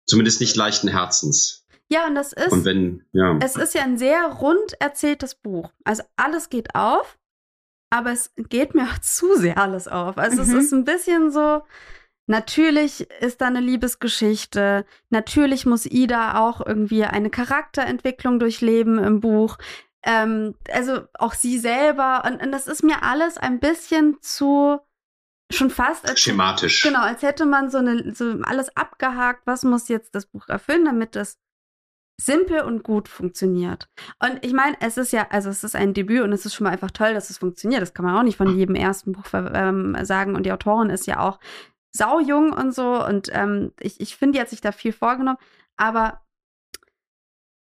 [0.07, 1.65] Zumindest nicht leichten Herzens.
[1.89, 2.51] Ja, und das ist.
[2.51, 3.37] Und wenn, ja.
[3.41, 5.71] Es ist ja ein sehr rund erzähltes Buch.
[5.83, 7.19] Also alles geht auf,
[7.89, 10.17] aber es geht mir auch zu sehr alles auf.
[10.17, 10.49] Also mhm.
[10.49, 11.61] es ist ein bisschen so,
[12.27, 14.85] Natürlich ist da eine Liebesgeschichte.
[15.09, 19.57] Natürlich muss Ida auch irgendwie eine Charakterentwicklung durchleben im Buch.
[20.03, 22.23] Ähm, also auch sie selber.
[22.25, 24.79] Und, und, das ist mir alles ein bisschen zu
[25.49, 26.81] schon fast als, schematisch.
[26.81, 29.43] Genau, als hätte man so, eine, so alles abgehakt.
[29.45, 31.39] Was muss jetzt das Buch erfüllen, damit das
[32.19, 33.89] simpel und gut funktioniert.
[34.19, 36.65] Und ich meine, es ist ja, also es ist ein Debüt und es ist schon
[36.65, 37.81] mal einfach toll, dass es funktioniert.
[37.81, 40.35] Das kann man auch nicht von jedem ersten Buch ähm, sagen.
[40.35, 41.39] Und die Autorin ist ja auch
[41.91, 43.03] saujung und so.
[43.05, 45.39] Und ähm, ich, ich finde, die hat sich da viel vorgenommen.
[45.77, 46.21] Aber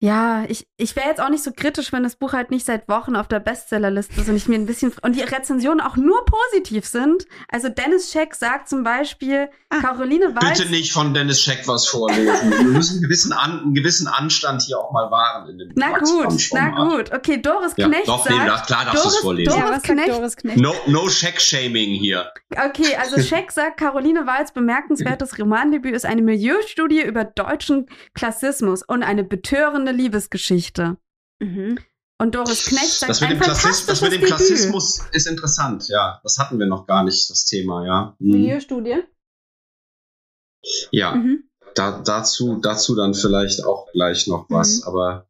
[0.02, 2.88] ja, ich, ich wäre jetzt auch nicht so kritisch, wenn das Buch halt nicht seit
[2.88, 6.24] Wochen auf der Bestsellerliste ist und ich mir ein bisschen und die Rezensionen auch nur
[6.24, 7.26] positiv sind.
[7.48, 10.58] Also Dennis Scheck sagt zum Beispiel, ah, Caroline Walz.
[10.58, 12.50] Bitte nicht von Dennis Scheck was vorlesen.
[12.50, 15.98] Wir müssen einen gewissen, An, einen gewissen Anstand hier auch mal wahren in dem Na
[15.98, 17.12] gut, na gut.
[17.12, 18.38] Okay, Doris ja, Knecht doch, sagt.
[18.38, 19.50] Nee, klar darfst du es vorlesen.
[19.50, 20.56] Doris, ja, Knecht, Doris Knecht.
[20.56, 22.32] No, no Scheck-Shaming hier.
[22.52, 29.02] Okay, also Scheck sagt, Caroline Walz bemerkenswertes Romandebüt ist eine Milieustudie über deutschen Klassismus und
[29.02, 30.96] eine betörende Liebesgeschichte.
[31.40, 31.57] Geschichte.
[31.59, 31.79] Mhm.
[32.18, 36.20] Und Doris Knecht sagt, das mit, dem, Klassis das mit dem Klassismus ist interessant, ja.
[36.22, 38.16] Das hatten wir noch gar nicht, das Thema, ja.
[38.18, 38.31] Mhm.
[38.33, 39.03] Milieustudie?
[40.90, 41.44] Ja, mhm.
[41.74, 44.88] da, dazu, dazu dann vielleicht auch gleich noch was, mhm.
[44.88, 45.26] aber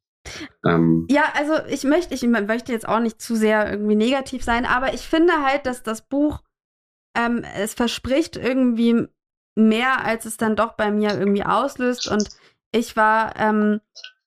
[0.67, 4.67] ähm, ja, also ich möchte, ich möchte jetzt auch nicht zu sehr irgendwie negativ sein,
[4.67, 6.43] aber ich finde halt, dass das Buch
[7.17, 9.07] ähm, es verspricht irgendwie
[9.57, 12.09] mehr, als es dann doch bei mir irgendwie auslöst.
[12.09, 12.29] Und
[12.73, 14.20] ich war ähm, äh,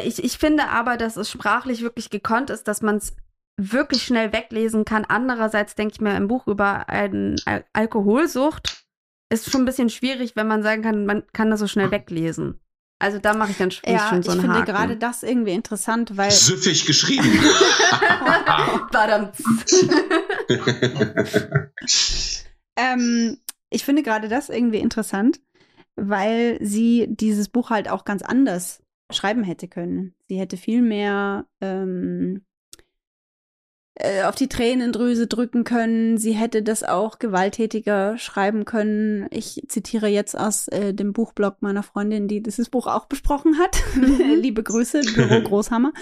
[0.00, 3.14] ich, ich finde aber, dass es sprachlich wirklich gekonnt ist, dass man es
[3.58, 5.04] wirklich schnell weglesen kann.
[5.04, 8.84] Andererseits denke ich mir, ein Buch über eine Al Alkoholsucht
[9.30, 12.60] ist schon ein bisschen schwierig, wenn man sagen kann, man kann das so schnell weglesen.
[12.98, 14.72] Also da mache ich dann schon, ja, schon so einen ich finde Haken.
[14.72, 17.28] gerade das irgendwie interessant, weil Süffig geschrieben.
[22.76, 23.38] Ähm,
[23.70, 25.40] ich finde gerade das irgendwie interessant,
[25.94, 28.81] weil sie dieses Buch halt auch ganz anders
[29.12, 30.14] schreiben hätte können.
[30.28, 32.42] Sie hätte viel mehr ähm,
[33.94, 36.16] äh, auf die Tränendrüse drücken können.
[36.16, 39.26] Sie hätte das auch gewalttätiger schreiben können.
[39.30, 43.82] Ich zitiere jetzt aus äh, dem Buchblog meiner Freundin, die dieses Buch auch besprochen hat.
[44.36, 45.92] Liebe Grüße, Büro Großhammer.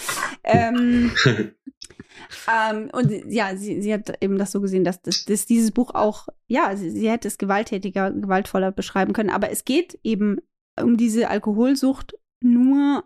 [0.45, 5.73] ähm, ähm, und ja, sie, sie hat eben das so gesehen, dass, dass, dass dieses
[5.73, 9.31] Buch auch, ja, sie, sie hätte es gewalttätiger, gewaltvoller beschreiben können.
[9.31, 10.39] Aber es geht eben
[10.81, 13.05] um diese Alkoholsucht nur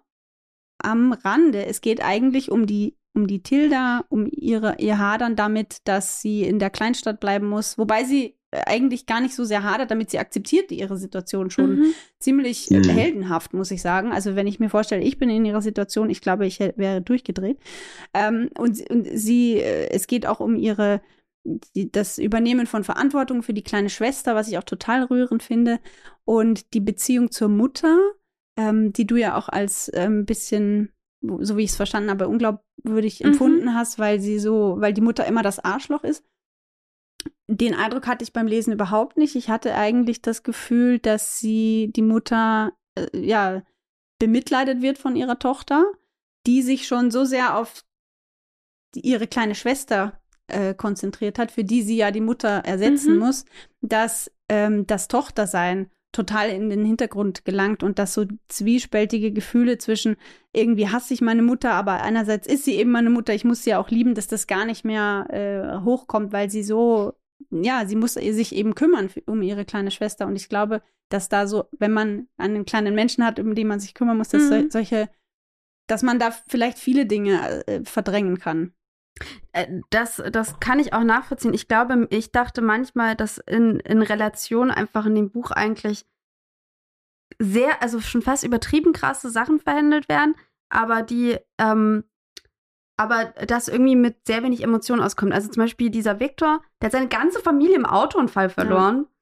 [0.79, 1.67] am Rande.
[1.67, 6.43] Es geht eigentlich um die um die Tilda, um ihre, ihr Hadern damit, dass sie
[6.43, 8.35] in der Kleinstadt bleiben muss, wobei sie
[8.67, 11.95] eigentlich gar nicht so sehr hadert, damit sie akzeptiert ihre Situation schon Mhm.
[12.19, 12.83] ziemlich Mhm.
[12.83, 14.11] äh, heldenhaft, muss ich sagen.
[14.11, 17.59] Also wenn ich mir vorstelle, ich bin in ihrer Situation, ich glaube, ich wäre durchgedreht.
[18.15, 21.01] Ähm, und, sie- und sie, äh, es geht auch um ihre
[21.45, 25.79] die, das Übernehmen von Verantwortung für die kleine Schwester, was ich auch total rührend finde,
[26.25, 27.97] und die Beziehung zur Mutter,
[28.57, 33.21] ähm, die du ja auch als ähm, bisschen, so wie ich es verstanden habe, unglaubwürdig
[33.21, 33.27] Mhm.
[33.31, 36.25] empfunden hast, weil sie so, weil die Mutter immer das Arschloch ist.
[37.47, 39.35] Den Eindruck hatte ich beim Lesen überhaupt nicht.
[39.37, 43.63] Ich hatte eigentlich das Gefühl, dass sie die Mutter äh, ja
[44.19, 45.85] bemitleidet wird von ihrer Tochter,
[46.47, 47.85] die sich schon so sehr auf
[48.95, 53.19] ihre kleine Schwester äh, konzentriert hat, für die sie ja die Mutter ersetzen Mhm.
[53.21, 53.45] muss,
[53.81, 60.17] dass ähm, das Tochtersein total in den Hintergrund gelangt und dass so zwiespältige Gefühle zwischen
[60.53, 63.71] irgendwie hasse ich meine Mutter, aber einerseits ist sie eben meine Mutter, ich muss sie
[63.71, 67.15] ja auch lieben, dass das gar nicht mehr äh, hochkommt, weil sie so,
[67.51, 71.29] ja, sie muss sich eben kümmern für, um ihre kleine Schwester und ich glaube, dass
[71.29, 74.45] da so, wenn man einen kleinen Menschen hat, um den man sich kümmern muss, dass
[74.45, 74.49] Mhm.
[74.49, 75.09] sol solche,
[75.89, 78.73] dass man da vielleicht viele Dinge äh, verdrängen kann.
[79.53, 81.55] Äh, Das, das kann ich auch nachvollziehen.
[81.55, 86.05] Ich glaube, ich dachte manchmal, dass in, in Relation einfach in dem Buch eigentlich
[87.39, 90.35] sehr, also schon fast übertrieben krasse Sachen verhandelt werden,
[90.69, 92.05] aber die, ähm,
[92.97, 95.33] aber das irgendwie mit sehr wenig Emotionen auskommt.
[95.33, 99.07] Also zum Beispiel dieser Viktor, der hat seine ganze Familie im Autounfall verloren.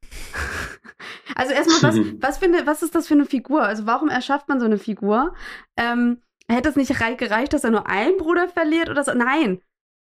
[1.34, 3.62] Also erstmal, was, was, für eine, was ist das für eine Figur?
[3.62, 5.34] Also warum erschafft man so eine Figur?
[5.76, 9.14] Ähm, hätte es nicht rei- gereicht, dass er nur einen Bruder verliert oder so?
[9.14, 9.62] Nein.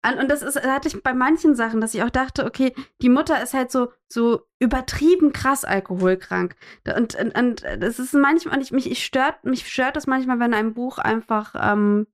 [0.06, 3.10] Und, und das ist, hatte ich bei manchen Sachen, dass ich auch dachte, okay, die
[3.10, 6.56] Mutter ist halt so, so übertrieben krass alkoholkrank.
[6.96, 10.40] Und, und, und das ist manchmal, und ich, mich, ich stört, mich stört das manchmal,
[10.40, 12.08] wenn ein Buch einfach ähm,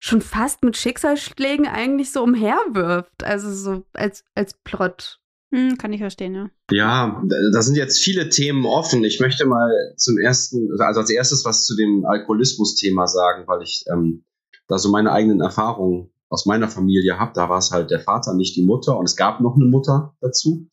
[0.00, 3.24] schon fast mit Schicksalsschlägen eigentlich so umherwirft.
[3.24, 5.18] Also so als, als Plot.
[5.52, 6.50] Hm, kann ich verstehen, ja.
[6.70, 9.02] Ja, da da sind jetzt viele Themen offen.
[9.02, 13.84] Ich möchte mal zum ersten, also als erstes was zu dem Alkoholismus-Thema sagen, weil ich
[13.90, 14.24] ähm,
[14.68, 17.32] da so meine eigenen Erfahrungen aus meiner Familie habe.
[17.34, 18.96] Da war es halt der Vater, nicht die Mutter.
[18.96, 20.68] Und es gab noch eine Mutter dazu,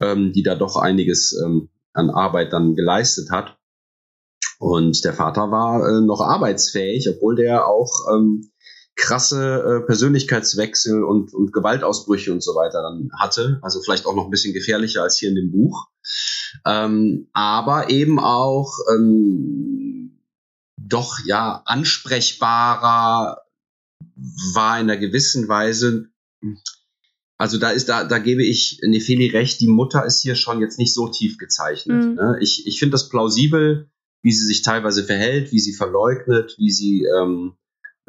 [0.00, 3.56] ähm, die da doch einiges ähm, an Arbeit dann geleistet hat.
[4.58, 8.50] Und der Vater war äh, noch arbeitsfähig, obwohl der auch ähm,
[8.96, 13.58] krasse äh, Persönlichkeitswechsel und, und Gewaltausbrüche und so weiter dann hatte.
[13.62, 15.88] Also vielleicht auch noch ein bisschen gefährlicher als hier in dem Buch.
[16.66, 20.20] Ähm, aber eben auch ähm,
[20.76, 23.38] doch ja ansprechbarer
[24.54, 26.06] war in einer gewissen Weise.
[27.36, 29.60] Also da ist da da gebe ich Nefeli recht.
[29.60, 32.04] Die Mutter ist hier schon jetzt nicht so tief gezeichnet.
[32.04, 32.14] Mhm.
[32.14, 32.38] Ne?
[32.40, 33.90] Ich ich finde das plausibel,
[34.22, 37.56] wie sie sich teilweise verhält, wie sie verleugnet, wie sie ähm,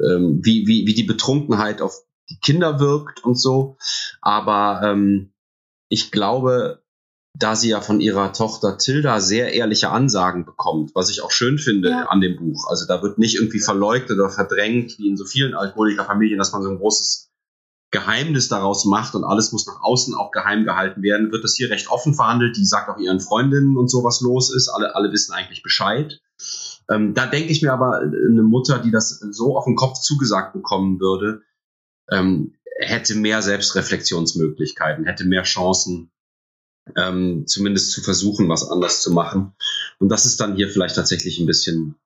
[0.02, 1.94] ähm, wie, wie, wie die Betrunkenheit auf
[2.28, 3.76] die Kinder wirkt und so.
[4.20, 5.32] Aber ähm,
[5.88, 6.81] ich glaube,
[7.34, 11.58] da sie ja von ihrer Tochter Tilda sehr ehrliche Ansagen bekommt, was ich auch schön
[11.58, 12.06] finde Ja.
[12.08, 12.66] an dem Buch.
[12.68, 16.62] Also da wird nicht irgendwie verleugnet oder verdrängt, wie in so vielen Alkoholikerfamilien, dass man
[16.62, 17.30] so ein großes
[17.90, 21.70] Geheimnis daraus macht und alles muss nach außen auch geheim gehalten werden, wird das hier
[21.70, 22.56] recht offen verhandelt.
[22.56, 24.68] Die sagt auch ihren Freundinnen und so, was los ist.
[24.68, 26.20] Alle, alle wissen eigentlich Bescheid.
[26.90, 30.54] Ähm, da denke ich mir aber, eine Mutter, die das so auf den Kopf zugesagt
[30.54, 31.42] bekommen würde,
[32.10, 36.10] ähm, hätte mehr Selbstreflexionsmöglichkeiten, hätte mehr Chancen,
[36.96, 39.54] ähm, zumindest zu versuchen, was anders zu machen.
[39.98, 41.96] Und das ist dann hier vielleicht tatsächlich ein bisschen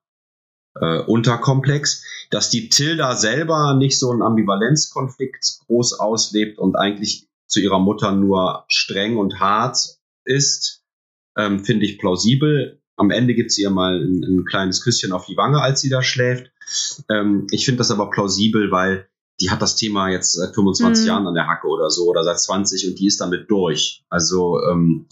[0.80, 7.60] äh, unterkomplex, dass die Tilda selber nicht so einen Ambivalenzkonflikt groß auslebt und eigentlich zu
[7.60, 10.82] ihrer Mutter nur streng und hart ist,
[11.36, 12.80] ähm, finde ich plausibel.
[12.96, 15.90] Am Ende gibt sie ihr mal ein, ein kleines Küsschen auf die Wange, als sie
[15.90, 16.50] da schläft.
[17.10, 19.08] Ähm, ich finde das aber plausibel, weil
[19.40, 21.08] die hat das Thema jetzt seit 25 mhm.
[21.08, 24.04] Jahren an der Hacke oder so oder seit 20 und die ist damit durch.
[24.08, 25.06] Also ähm,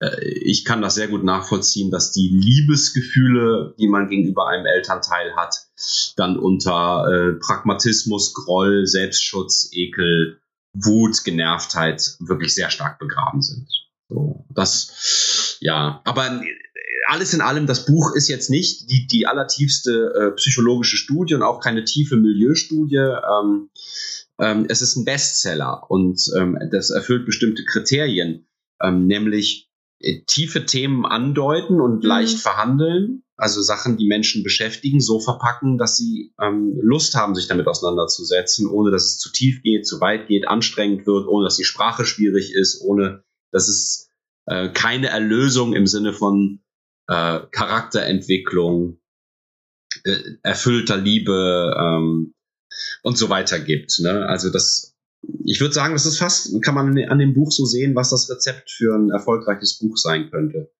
[0.00, 5.34] äh, ich kann das sehr gut nachvollziehen, dass die Liebesgefühle, die man gegenüber einem Elternteil
[5.36, 5.54] hat,
[6.16, 10.40] dann unter äh, Pragmatismus, Groll, Selbstschutz, Ekel,
[10.72, 13.68] Wut, Genervtheit wirklich sehr stark begraben sind.
[14.08, 16.42] So, das, ja, aber
[17.10, 21.42] alles in allem, das Buch ist jetzt nicht die, die allertiefste äh, psychologische Studie und
[21.42, 22.96] auch keine tiefe Milieustudie.
[22.96, 23.70] Ähm,
[24.38, 28.46] ähm, es ist ein Bestseller und ähm, das erfüllt bestimmte Kriterien,
[28.80, 29.68] ähm, nämlich
[29.98, 32.08] äh, tiefe Themen andeuten und mhm.
[32.08, 37.48] leicht verhandeln, also Sachen, die Menschen beschäftigen, so verpacken, dass sie ähm, Lust haben, sich
[37.48, 41.56] damit auseinanderzusetzen, ohne dass es zu tief geht, zu weit geht, anstrengend wird, ohne dass
[41.56, 44.10] die Sprache schwierig ist, ohne dass es
[44.46, 46.60] äh, keine Erlösung im Sinne von
[47.10, 48.98] äh, Charakterentwicklung,
[50.04, 52.34] äh, erfüllter Liebe ähm,
[53.02, 53.98] und so weiter gibt.
[53.98, 54.26] Ne?
[54.26, 54.94] Also das,
[55.44, 58.30] ich würde sagen, das ist fast, kann man an dem Buch so sehen, was das
[58.30, 60.70] Rezept für ein erfolgreiches Buch sein könnte.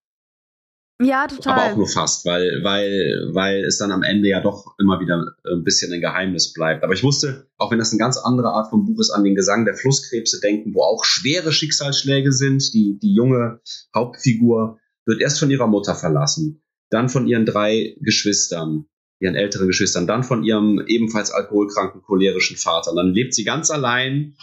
[1.02, 1.58] Ja, total.
[1.58, 5.34] Aber auch nur fast, weil, weil, weil es dann am Ende ja doch immer wieder
[5.50, 6.84] ein bisschen ein Geheimnis bleibt.
[6.84, 9.34] Aber ich musste, auch wenn das eine ganz andere Art von Buch ist, an den
[9.34, 12.74] Gesang der Flusskrebse denken, wo auch schwere Schicksalsschläge sind.
[12.74, 13.60] Die, die junge
[13.94, 18.86] Hauptfigur wird erst von ihrer Mutter verlassen, dann von ihren drei Geschwistern,
[19.20, 22.90] ihren älteren Geschwistern, dann von ihrem ebenfalls alkoholkranken, cholerischen Vater.
[22.90, 24.36] Und dann lebt sie ganz allein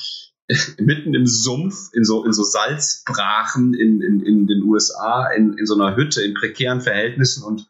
[0.80, 5.66] mitten im Sumpf, in so, in so Salzbrachen in, in, in den USA, in, in
[5.66, 7.68] so einer Hütte, in prekären Verhältnissen und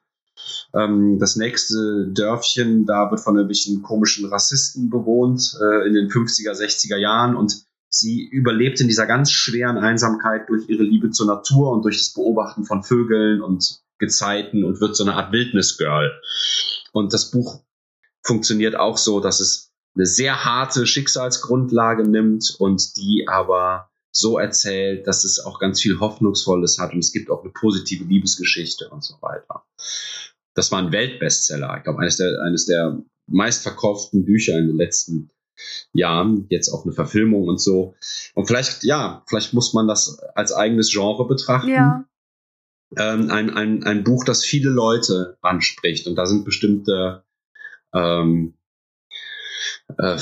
[0.74, 6.52] ähm, das nächste Dörfchen, da wird von irgendwelchen komischen Rassisten bewohnt äh, in den 50er,
[6.52, 11.72] 60er Jahren und sie überlebt in dieser ganz schweren Einsamkeit durch ihre Liebe zur Natur
[11.72, 16.12] und durch das Beobachten von Vögeln und Gezeiten und wird so eine Art Wildnisgirl.
[16.92, 17.62] Und das Buch
[18.24, 25.08] funktioniert auch so, dass es eine sehr harte Schicksalsgrundlage nimmt und die aber so erzählt,
[25.08, 29.04] dass es auch ganz viel Hoffnungsvolles hat und es gibt auch eine positive Liebesgeschichte und
[29.04, 29.64] so weiter.
[30.56, 31.78] Das war ein Weltbestseller.
[31.78, 35.30] Ich glaube, eines der, eines der meistverkauften Bücher in den letzten
[35.94, 37.96] Jahren, jetzt auch eine Verfilmung und so.
[38.34, 41.70] Und vielleicht, ja, vielleicht muss man das als eigenes Genre betrachten.
[41.70, 42.06] Ja.
[42.96, 46.08] Ähm, ein, ein, ein Buch, das viele Leute anspricht.
[46.08, 47.24] Und da sind bestimmte,
[47.94, 48.54] ähm,
[49.98, 50.18] äh,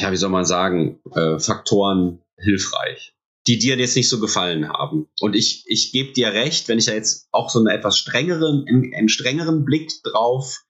[0.00, 3.14] ja, wie soll man sagen, äh, Faktoren hilfreich,
[3.46, 5.08] die dir jetzt nicht so gefallen haben.
[5.20, 8.64] Und ich, ich gebe dir recht, wenn ich da jetzt auch so einen etwas strengeren,
[8.66, 10.64] einen, einen strengeren Blick drauf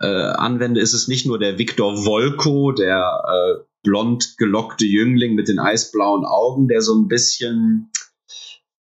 [0.00, 5.48] äh, anwende, ist es nicht nur der Viktor Volko, der äh, blond gelockte Jüngling mit
[5.48, 7.90] den eisblauen Augen, der so ein bisschen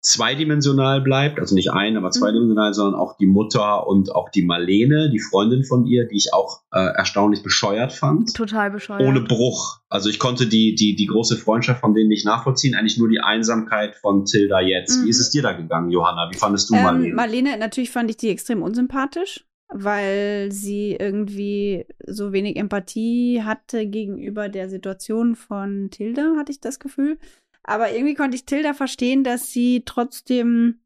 [0.01, 2.11] zweidimensional bleibt, also nicht ein, aber mhm.
[2.13, 2.73] zweidimensional, mhm.
[2.73, 6.61] sondern auch die Mutter und auch die Marlene, die Freundin von ihr, die ich auch
[6.71, 8.33] äh, erstaunlich bescheuert fand.
[8.33, 9.01] Total bescheuert.
[9.01, 9.79] Ohne Bruch.
[9.89, 13.19] Also ich konnte die, die, die große Freundschaft von denen nicht nachvollziehen, eigentlich nur die
[13.19, 15.01] Einsamkeit von Tilda jetzt.
[15.01, 15.05] Mhm.
[15.05, 16.29] Wie ist es dir da gegangen, Johanna?
[16.31, 17.15] Wie fandest du ähm, Marlene?
[17.15, 24.49] Marlene, natürlich fand ich die extrem unsympathisch weil sie irgendwie so wenig Empathie hatte gegenüber
[24.49, 27.17] der Situation von Tilda, hatte ich das Gefühl.
[27.63, 30.79] Aber irgendwie konnte ich Tilda verstehen, dass sie trotzdem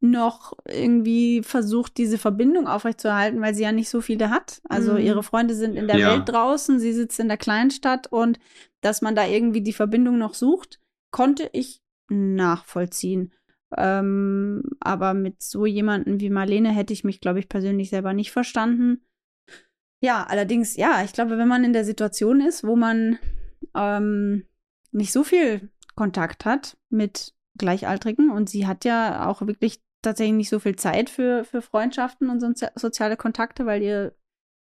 [0.00, 4.60] noch irgendwie versucht, diese Verbindung aufrechtzuerhalten, weil sie ja nicht so viele hat.
[4.68, 4.98] Also mhm.
[5.00, 6.12] ihre Freunde sind in der ja.
[6.12, 8.38] Welt draußen, sie sitzt in der Kleinstadt und
[8.80, 13.32] dass man da irgendwie die Verbindung noch sucht, konnte ich nachvollziehen.
[13.76, 18.32] Ähm, aber mit so jemanden wie Marlene hätte ich mich, glaube ich, persönlich selber nicht
[18.32, 19.02] verstanden.
[20.02, 23.18] Ja, allerdings, ja, ich glaube, wenn man in der Situation ist, wo man
[23.74, 24.46] ähm,
[24.92, 30.48] nicht so viel Kontakt hat mit Gleichaltrigen und sie hat ja auch wirklich tatsächlich nicht
[30.48, 34.14] so viel Zeit für, für Freundschaften und so, soziale Kontakte, weil ihr,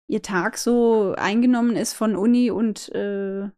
[0.07, 3.49] ihr Tag so eingenommen ist von Uni und, äh,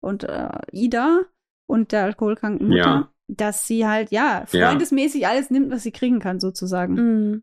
[0.00, 1.20] und äh, Ida
[1.66, 2.78] und der alkoholkranken Mutter.
[2.78, 5.30] Ja dass sie halt, ja, freundesmäßig ja.
[5.30, 6.94] alles nimmt, was sie kriegen kann, sozusagen.
[6.94, 7.42] Mhm.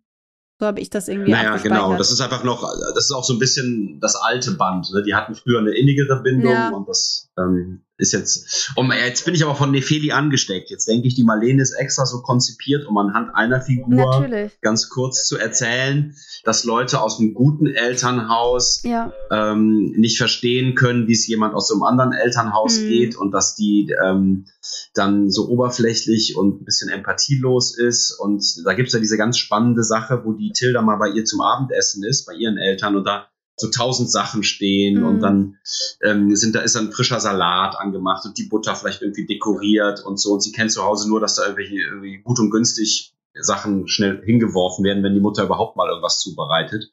[0.60, 1.95] So habe ich das irgendwie Naja, genau.
[1.95, 2.62] Das ist einfach noch,
[2.93, 4.91] das ist auch so ein bisschen das alte Band.
[4.93, 5.04] Ne?
[5.04, 6.69] Die hatten früher eine innigere Bindung ja.
[6.69, 8.71] und das ähm, ist jetzt.
[8.75, 10.69] Und jetzt bin ich aber von Nefeli angesteckt.
[10.69, 14.60] Jetzt denke ich, die Marlene ist extra so konzipiert, um anhand einer Figur Natürlich.
[14.62, 19.12] ganz kurz zu erzählen, dass Leute aus einem guten Elternhaus ja.
[19.31, 22.87] ähm, nicht verstehen können, wie es jemand aus so einem anderen Elternhaus mhm.
[22.87, 24.45] geht und dass die ähm,
[24.93, 28.17] dann so oberflächlich und ein bisschen empathielos ist.
[28.17, 31.25] Und da gibt es ja diese ganz spannende Sache, wo die Tilda mal bei ihr
[31.25, 33.27] zum Abendessen ist, bei ihren Eltern und da
[33.60, 35.05] so tausend Sachen stehen mhm.
[35.05, 35.57] und dann
[36.01, 40.19] ähm, sind da ist ein frischer Salat angemacht und die Butter vielleicht irgendwie dekoriert und
[40.19, 43.87] so und sie kennt zu Hause nur, dass da irgendwelche irgendwie gut und günstig Sachen
[43.87, 46.91] schnell hingeworfen werden, wenn die Mutter überhaupt mal irgendwas zubereitet.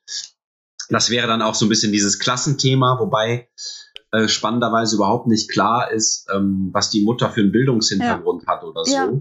[0.91, 3.49] Das wäre dann auch so ein bisschen dieses Klassenthema, wobei
[4.13, 8.49] äh, spannenderweise überhaupt nicht klar ist, ähm, was die Mutter für einen Bildungshintergrund ja.
[8.49, 8.95] hat oder so.
[8.95, 9.13] Ja.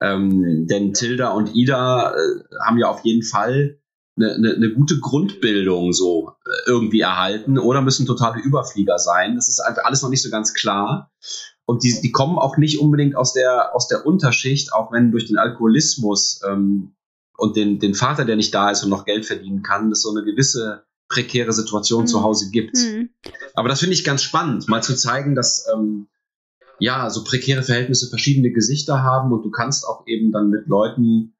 [0.00, 2.16] Ähm, denn Tilda und Ida äh,
[2.64, 3.78] haben ja auf jeden Fall
[4.18, 9.36] eine, eine, eine gute Grundbildung so äh, irgendwie erhalten oder müssen totale Überflieger sein.
[9.36, 11.10] Das ist einfach alles noch nicht so ganz klar.
[11.64, 15.26] Und die, die kommen auch nicht unbedingt aus der, aus der Unterschicht, auch wenn durch
[15.26, 16.94] den Alkoholismus ähm,
[17.36, 20.10] und den, den Vater, der nicht da ist und noch Geld verdienen kann, es so
[20.10, 22.06] eine gewisse prekäre Situation mhm.
[22.06, 22.76] zu Hause gibt.
[22.76, 23.10] Mhm.
[23.54, 26.08] Aber das finde ich ganz spannend, mal zu zeigen, dass ähm,
[26.78, 31.34] ja so prekäre Verhältnisse verschiedene Gesichter haben und du kannst auch eben dann mit Leuten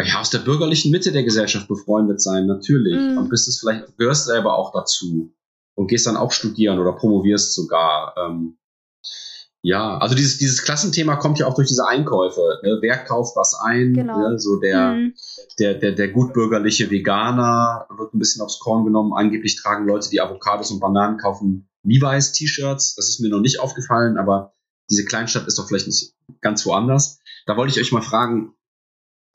[0.00, 2.96] ja, aus der bürgerlichen Mitte der Gesellschaft befreundet sein, natürlich.
[2.96, 3.18] Mhm.
[3.18, 5.32] Und bist es vielleicht, gehörst selber auch dazu
[5.74, 8.14] und gehst dann auch studieren oder promovierst sogar.
[8.16, 8.56] Ähm,
[9.64, 12.40] ja, also dieses, dieses Klassenthema kommt ja auch durch diese Einkäufe.
[12.64, 12.78] Ne?
[12.80, 13.94] Wer kauft was ein?
[13.94, 14.30] Genau.
[14.30, 14.38] Ne?
[14.38, 15.14] So der, mhm.
[15.58, 19.12] der, der, der gutbürgerliche Veganer wird ein bisschen aufs Korn genommen.
[19.12, 22.96] Angeblich tragen Leute, die Avocados und Bananen kaufen, Levi's T-Shirts.
[22.96, 24.52] Das ist mir noch nicht aufgefallen, aber
[24.90, 27.20] diese Kleinstadt ist doch vielleicht nicht ganz woanders.
[27.46, 28.54] Da wollte ich euch mal fragen,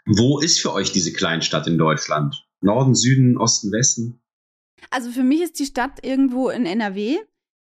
[0.08, 2.48] wo ist für euch diese Kleinstadt in Deutschland?
[2.62, 4.22] Norden, Süden, Osten, Westen?
[4.90, 7.20] Also für mich ist die Stadt irgendwo in NRW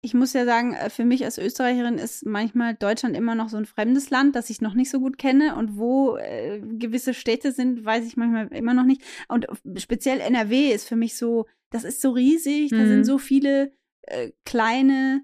[0.03, 3.57] ich muss ja sagen, äh, für mich als Österreicherin ist manchmal Deutschland immer noch so
[3.57, 5.57] ein fremdes Land, das ich noch nicht so gut kenne.
[5.57, 9.03] Und wo äh, gewisse Städte sind, weiß ich manchmal immer noch nicht.
[9.29, 12.79] Und speziell NRW ist für mich so, das ist so riesig, mhm.
[12.79, 13.05] da sind mhm.
[13.05, 13.73] so viele
[14.03, 15.23] äh, kleine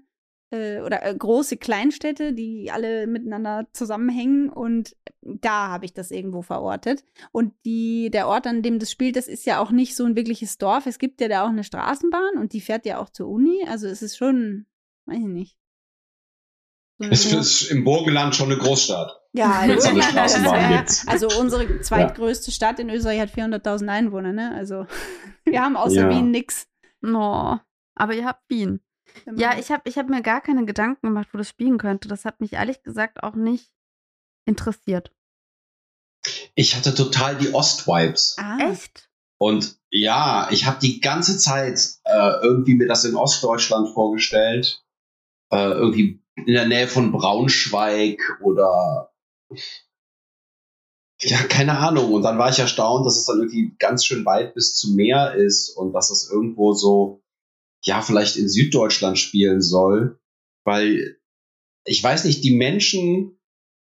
[0.51, 4.49] äh, oder äh, große Kleinstädte, die alle miteinander zusammenhängen.
[4.49, 7.03] Und da habe ich das irgendwo verortet.
[7.31, 10.15] Und die, der Ort, an dem das spielt, das ist ja auch nicht so ein
[10.15, 10.85] wirkliches Dorf.
[10.85, 13.65] Es gibt ja da auch eine Straßenbahn und die fährt ja auch zur Uni.
[13.67, 14.65] Also es ist schon,
[15.05, 15.57] weiß ich nicht.
[16.99, 19.21] So es ist im Burgenland schon eine Großstadt.
[19.33, 21.03] Ja, also, eine Straßenbahn gibt.
[21.05, 22.55] also unsere zweitgrößte ja.
[22.55, 24.55] Stadt in Österreich hat 400.000 Einwohner, ne?
[24.55, 24.87] Also
[25.45, 26.09] wir haben außer ja.
[26.09, 26.67] Wien nix.
[27.01, 27.59] No,
[27.93, 28.81] aber ihr habt Wien.
[29.35, 32.07] Ja, ich habe ich hab mir gar keine Gedanken gemacht, wo das spielen könnte.
[32.07, 33.71] Das hat mich ehrlich gesagt auch nicht
[34.45, 35.11] interessiert.
[36.55, 38.35] Ich hatte total die Ost-Vibes.
[38.39, 38.57] Ah.
[38.71, 39.09] Echt?
[39.39, 44.83] Und ja, ich habe die ganze Zeit äh, irgendwie mir das in Ostdeutschland vorgestellt.
[45.51, 49.11] Äh, irgendwie in der Nähe von Braunschweig oder
[51.19, 52.13] ja, keine Ahnung.
[52.13, 55.33] Und dann war ich erstaunt, dass es dann irgendwie ganz schön weit bis zum Meer
[55.33, 57.23] ist und dass es irgendwo so,
[57.83, 60.19] ja, vielleicht in Süddeutschland spielen soll.
[60.63, 61.17] Weil
[61.85, 63.37] ich weiß nicht, die Menschen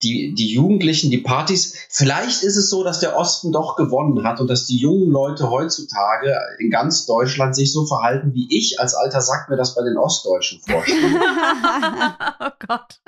[0.03, 1.77] die, die Jugendlichen, die Partys.
[1.89, 5.51] Vielleicht ist es so, dass der Osten doch gewonnen hat und dass die jungen Leute
[5.51, 9.83] heutzutage in ganz Deutschland sich so verhalten, wie ich als alter Sack mir das bei
[9.83, 11.21] den Ostdeutschen vorstelle.
[12.41, 13.01] oh Gott.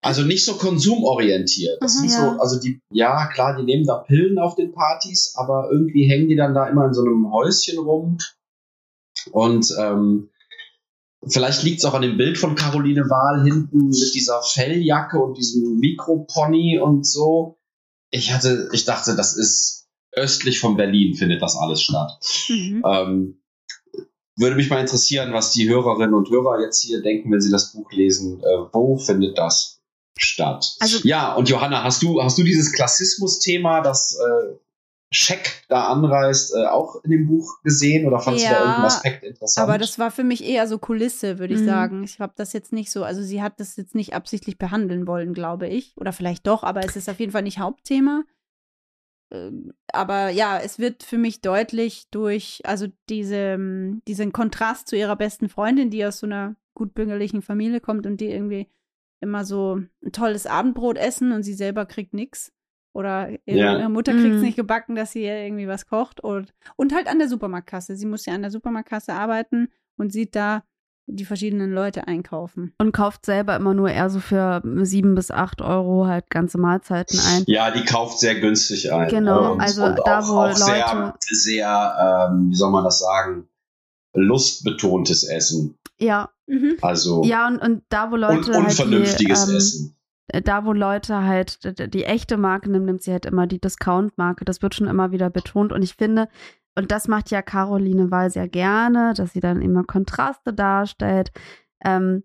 [0.00, 1.78] Also nicht so konsumorientiert.
[1.80, 2.34] Das mhm, sind ja.
[2.34, 6.28] so, also die, ja klar, die nehmen da Pillen auf den Partys, aber irgendwie hängen
[6.28, 8.18] die dann da immer in so einem Häuschen rum.
[9.30, 10.28] Und ähm,
[11.28, 15.38] Vielleicht liegt es auch an dem Bild von Caroline Wahl hinten mit dieser Felljacke und
[15.38, 17.58] diesem Mikropony und so.
[18.10, 22.18] Ich hatte, ich dachte, das ist östlich von Berlin findet das alles statt.
[22.48, 22.82] Mhm.
[22.84, 23.42] Ähm,
[24.36, 27.72] würde mich mal interessieren, was die Hörerinnen und Hörer jetzt hier denken, wenn sie das
[27.72, 28.40] Buch lesen.
[28.40, 29.80] Äh, wo findet das
[30.18, 30.74] statt?
[30.80, 34.56] Also, ja, und Johanna, hast du, hast du dieses Klassismus-Thema, das äh,
[35.12, 38.86] Scheck da anreist, äh, auch in dem Buch gesehen oder fandest ja, du da irgendeinen
[38.86, 39.68] Aspekt interessant?
[39.68, 41.66] Aber das war für mich eher so Kulisse, würde ich mhm.
[41.66, 42.04] sagen.
[42.04, 45.34] Ich habe das jetzt nicht so, also sie hat das jetzt nicht absichtlich behandeln wollen,
[45.34, 45.94] glaube ich.
[45.96, 48.24] Oder vielleicht doch, aber es ist auf jeden Fall nicht Hauptthema.
[49.30, 53.58] Ähm, aber ja, es wird für mich deutlich durch, also diese,
[54.08, 58.30] diesen Kontrast zu ihrer besten Freundin, die aus so einer gutbürgerlichen Familie kommt und die
[58.30, 58.68] irgendwie
[59.20, 62.52] immer so ein tolles Abendbrot essen und sie selber kriegt nichts
[62.92, 63.78] oder ja.
[63.78, 64.42] ihre Mutter kriegt es mhm.
[64.42, 66.20] nicht gebacken, dass sie ihr irgendwie was kocht.
[66.20, 67.96] Und, und halt an der Supermarktkasse.
[67.96, 70.62] Sie muss ja an der Supermarktkasse arbeiten und sieht da
[71.06, 72.74] die verschiedenen Leute einkaufen.
[72.78, 77.18] Und kauft selber immer nur eher so für sieben bis acht Euro halt ganze Mahlzeiten
[77.18, 77.44] ein.
[77.46, 79.08] Ja, die kauft sehr günstig ein.
[79.08, 81.14] Genau, und, also und da, wo auch Leute.
[81.18, 83.48] Sehr, sehr ähm, wie soll man das sagen,
[84.14, 85.76] lustbetontes Essen.
[85.98, 86.30] Ja.
[86.46, 86.76] Mhm.
[86.82, 87.22] Also.
[87.24, 88.52] Ja, und, und da, wo Leute.
[88.52, 89.96] Und unvernünftiges halt die, ähm, Essen
[90.40, 91.58] da, wo Leute halt
[91.94, 94.44] die echte Marke nimmt, nimmt sie halt immer die Discount-Marke.
[94.44, 95.72] Das wird schon immer wieder betont.
[95.72, 96.28] Und ich finde,
[96.74, 101.30] und das macht ja Caroline Wahl sehr gerne, dass sie dann immer Kontraste darstellt.
[101.84, 102.22] Ähm,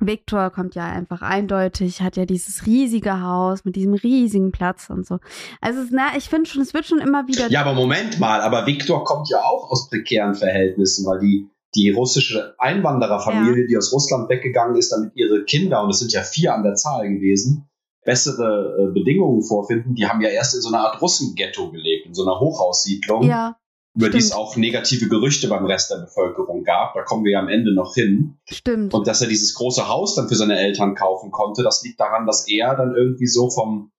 [0.00, 5.06] Victor kommt ja einfach eindeutig, hat ja dieses riesige Haus mit diesem riesigen Platz und
[5.06, 5.18] so.
[5.60, 7.48] Also, na, ich finde schon, es wird schon immer wieder.
[7.50, 11.90] Ja, aber Moment mal, aber Victor kommt ja auch aus prekären Verhältnissen, weil die die
[11.90, 13.66] russische Einwandererfamilie, ja.
[13.68, 16.74] die aus Russland weggegangen ist, damit ihre Kinder, und es sind ja vier an der
[16.74, 17.68] Zahl gewesen,
[18.04, 22.14] bessere äh, Bedingungen vorfinden, die haben ja erst in so einer Art Russenghetto gelebt, in
[22.14, 23.22] so einer Hochhaussiedlung.
[23.22, 23.56] Ja.
[23.94, 26.94] über die es auch negative Gerüchte beim Rest der Bevölkerung gab.
[26.94, 28.38] Da kommen wir ja am Ende noch hin.
[28.48, 28.94] Stimmt.
[28.94, 32.26] Und dass er dieses große Haus dann für seine Eltern kaufen konnte, das liegt daran,
[32.26, 33.90] dass er dann irgendwie so vom,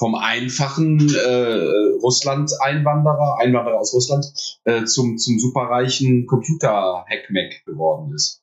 [0.00, 4.24] vom einfachen äh, Russland-Einwanderer, Einwanderer aus Russland,
[4.64, 8.42] äh, zum, zum superreichen Computer-Hackmack geworden ist.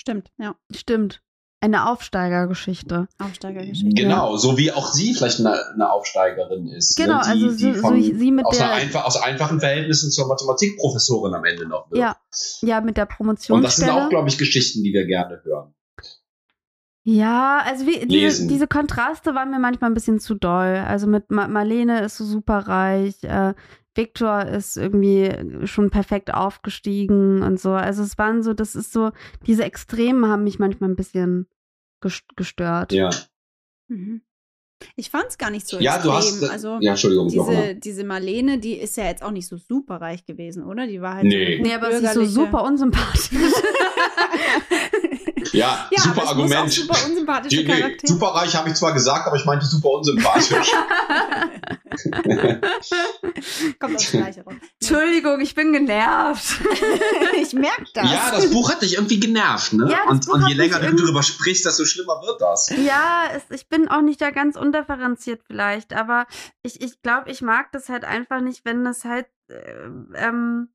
[0.00, 0.54] Stimmt, ja.
[0.74, 1.20] Stimmt.
[1.60, 3.06] Eine Aufsteigergeschichte.
[3.18, 4.02] Aufsteigergeschichte.
[4.02, 6.96] Genau, so wie auch sie vielleicht eine, eine Aufsteigerin ist.
[6.96, 7.22] Genau, ne?
[7.24, 8.72] die, also die so, so von, sie mit aus, der.
[8.72, 12.00] einfach, aus einfachen Verhältnissen zur Mathematikprofessorin am Ende noch wird.
[12.00, 12.16] ja,
[12.62, 15.74] ja, mit der Und das sind auch, glaube ich, Geschichten, die wir gerne hören.
[17.06, 20.82] Ja, also wie, diese, diese Kontraste waren mir manchmal ein bisschen zu doll.
[20.86, 23.52] Also mit Ma Marlene ist so superreich, äh,
[23.94, 27.72] Viktor ist irgendwie schon perfekt aufgestiegen und so.
[27.72, 29.12] Also es waren so, das ist so,
[29.46, 31.46] diese Extremen haben mich manchmal ein bisschen
[32.02, 32.92] ges- gestört.
[32.92, 33.10] Ja,
[33.88, 34.22] Mhm.
[34.96, 36.10] Ich fand es gar nicht so ja extrem.
[36.12, 36.42] du hast.
[36.50, 40.24] also ja, Entschuldigung, diese, diese Marlene, die ist ja jetzt auch nicht so super reich
[40.24, 40.86] gewesen, oder?
[40.86, 41.56] Die war halt Nee.
[41.58, 43.30] so Nee, aber sie ist so super unsympathisch.
[45.52, 46.72] Ja, ja, super aber es muss auch Argument.
[46.72, 50.50] super unsympathische Die, nee, superreich habe ich zwar gesagt, aber ich meinte super unsympathisch.
[53.78, 54.54] Kommt aufs Gleiche raus.
[54.80, 56.60] Entschuldigung, ich bin genervt.
[57.40, 58.10] ich merke das.
[58.10, 59.88] ja, das Buch hat dich irgendwie genervt, ne?
[59.90, 62.72] Ja, das und, Buch und hat je länger du darüber sprichst, desto schlimmer wird das.
[62.84, 66.26] Ja, es, ich bin auch nicht da ganz undifferenziert vielleicht, aber
[66.62, 70.68] ich, ich glaube, ich mag das halt einfach nicht, wenn das halt, äh, ähm,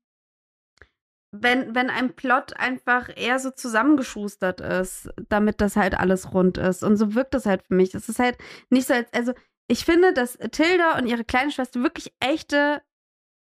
[1.32, 6.82] wenn, wenn ein Plot einfach eher so zusammengeschustert ist, damit das halt alles rund ist.
[6.82, 7.94] Und so wirkt das halt für mich.
[7.94, 8.36] Es ist halt
[8.68, 9.32] nicht so, als, also
[9.68, 12.82] ich finde, dass Tilda und ihre kleine Schwester wirklich echte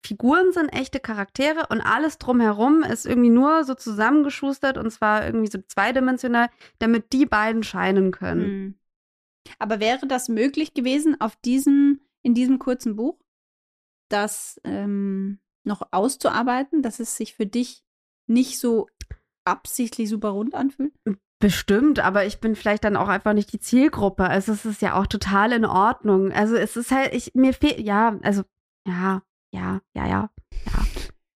[0.05, 5.47] Figuren sind, echte Charaktere und alles drumherum ist irgendwie nur so zusammengeschustert und zwar irgendwie
[5.47, 6.49] so zweidimensional,
[6.79, 8.79] damit die beiden scheinen können.
[9.59, 13.19] Aber wäre das möglich gewesen, auf diesem, in diesem kurzen Buch,
[14.09, 17.83] das ähm, noch auszuarbeiten, dass es sich für dich
[18.27, 18.87] nicht so
[19.45, 20.93] absichtlich super rund anfühlt?
[21.39, 24.25] Bestimmt, aber ich bin vielleicht dann auch einfach nicht die Zielgruppe.
[24.25, 26.31] Also es ist ja auch total in Ordnung.
[26.31, 28.43] Also es ist halt, ich, mir fehlt, ja, also,
[28.87, 29.21] ja,
[29.53, 30.29] ja, ja, ja,
[30.65, 30.85] ja.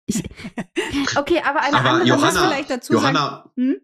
[0.06, 0.22] Ich,
[1.16, 3.80] okay, aber eine Aber andere Man muss Johanna, vielleicht dazu Johanna, sagen, hm?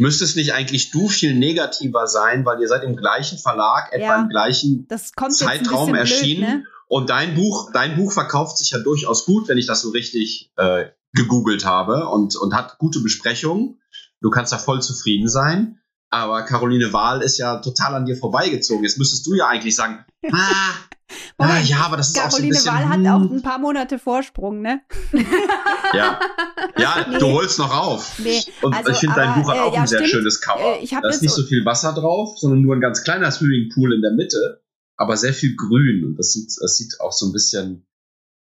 [0.00, 4.22] Müsstest nicht eigentlich du viel negativer sein, weil ihr seid im gleichen Verlag, etwa Ja.
[4.22, 4.88] im gleichen
[5.30, 6.40] Zeitraum erschienen.
[6.40, 6.64] blöd, ne?
[6.88, 10.50] Und dein Buch, dein Buch verkauft sich ja durchaus gut, wenn ich das so richtig
[10.56, 13.80] äh, gegoogelt habe und, und hat gute Besprechungen.
[14.20, 15.78] Du kannst da voll zufrieden sein.
[16.10, 18.82] Aber Caroline Wahl ist ja total an dir vorbeigezogen.
[18.82, 20.72] Jetzt müsstest du ja eigentlich sagen, ah,
[21.40, 22.72] ah ja, aber das ist auch so ein Caroline bisschen.
[22.74, 24.80] Wahl hat hm, auch ein paar Monate Vorsprung, ne?
[25.92, 26.20] Ja,
[26.76, 27.18] ja Nee.
[27.18, 28.18] du holst noch auf.
[28.18, 30.10] Nee, Und also, ich finde, dein Buch hat äh, auch ja, ein sehr stimmt.
[30.12, 30.78] schönes Cover.
[30.78, 33.02] Äh, ich hab da ist nicht so- so viel Wasser drauf, sondern nur ein ganz
[33.02, 34.62] kleiner Swimmingpool in der Mitte,
[34.96, 36.04] aber sehr viel Grün.
[36.04, 37.86] Und das sieht, das sieht auch so ein bisschen,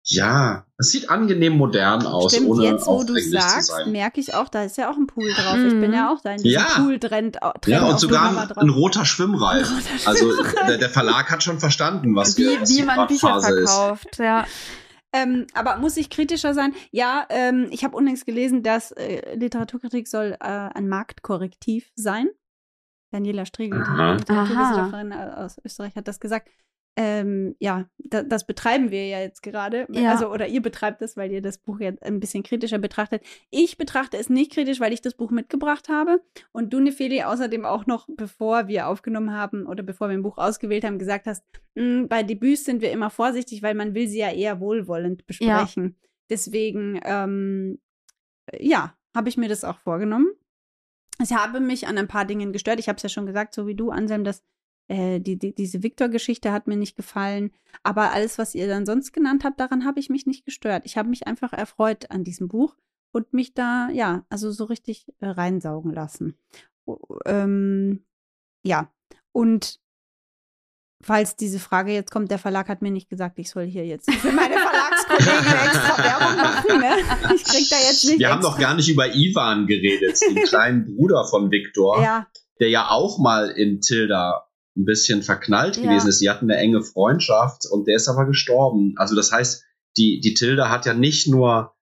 [0.05, 3.92] ja, es sieht angenehm modern aus, Stimmt, ohne jetzt wo du sagst, sein.
[3.92, 5.57] merke ich auch, da ist ja auch ein Pool drauf.
[5.59, 5.94] Ich bin Mhm.
[5.94, 6.66] ja auch da in diesem Ja.
[6.76, 7.36] Pool-Trend.
[7.40, 8.59] Ja, Trend und auf sogar ein, drauf.
[8.59, 9.68] ein roter Schwimmreif.
[9.70, 13.28] Ein roter Also der, der Verlag hat schon verstanden, was, wie, was wie man Bücher
[13.28, 13.70] Phase ist.
[13.70, 14.44] verkauft, ja.
[15.14, 16.74] Ähm, aber muss ich kritischer sein?
[16.90, 22.28] Ja, ähm, ich habe unlängst gelesen, dass äh, Literaturkritik soll äh, ein Marktkorrektiv sein.
[23.12, 24.12] Daniela Striegel, die Aha.
[24.14, 26.48] Literaturwissenschaftlerin aus Österreich, hat das gesagt.
[26.95, 29.86] Ähm, ja, da, das betreiben wir ja jetzt gerade.
[29.90, 30.11] Ja.
[30.11, 33.22] Also, oder ihr betreibt es, weil ihr das Buch jetzt ein bisschen kritischer betrachtet.
[33.51, 36.20] Ich betrachte es nicht kritisch, weil ich das Buch mitgebracht habe.
[36.53, 40.36] Und du, Nefeli, außerdem auch noch, bevor wir aufgenommen haben oder bevor wir ein Buch
[40.36, 41.43] ausgewählt haben, gesagt hast,
[41.74, 45.97] "Mm, bei Debüts sind wir immer vorsichtig, weil man will sie ja eher wohlwollend besprechen.
[46.28, 47.78] Deswegen, ähm,
[48.59, 50.28] ja, habe ich mir das auch vorgenommen.
[51.22, 52.80] Ich habe mich an ein paar Dingen gestört.
[52.80, 54.43] Ich habe es ja schon gesagt, so wie du, Anselm, dass
[54.93, 57.51] äh, die, die, diese Victor-Geschichte hat mir nicht gefallen.
[57.82, 60.82] Aber alles, was ihr dann sonst genannt habt, daran habe ich mich nicht gestört.
[60.84, 62.76] Ich habe mich einfach erfreut an diesem Buch
[63.11, 66.36] und mich da, ja, also so richtig äh, reinsaugen lassen.
[67.24, 68.05] Ähm,
[68.64, 68.93] ja,
[69.32, 69.80] und
[71.03, 74.12] falls diese Frage jetzt kommt, der Verlag hat mir nicht gesagt, ich soll hier jetzt
[74.12, 76.80] für meine Verlagskollegen extra Werbung machen.
[76.80, 77.34] Ne?
[77.34, 80.84] Ich krieg da jetzt nicht Wir haben noch gar nicht über Ivan geredet, den kleinen
[80.84, 82.26] Bruder von Viktor, Ja,
[82.61, 85.82] der ja auch mal in Tilda ein bisschen verknallt Ja.
[85.82, 86.18] gewesen ist.
[86.18, 88.94] Sie hatten eine enge Freundschaft und der ist aber gestorben.
[88.96, 89.64] Also das heißt,
[89.96, 91.74] die, die Tilda hat ja nicht nur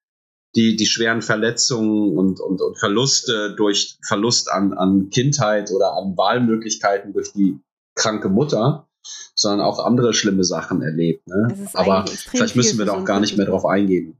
[0.56, 6.16] die, die schweren Verletzungen und, und, und Verluste durch Verlust an, an Kindheit oder an
[6.16, 7.60] Wahlmöglichkeiten durch die
[7.94, 8.88] kranke Mutter,
[9.34, 11.26] sondern auch andere schlimme Sachen erlebt.
[11.28, 11.68] Ne?
[11.74, 14.16] Aber vielleicht müssen wir da auch gar nicht mehr drauf eingehen.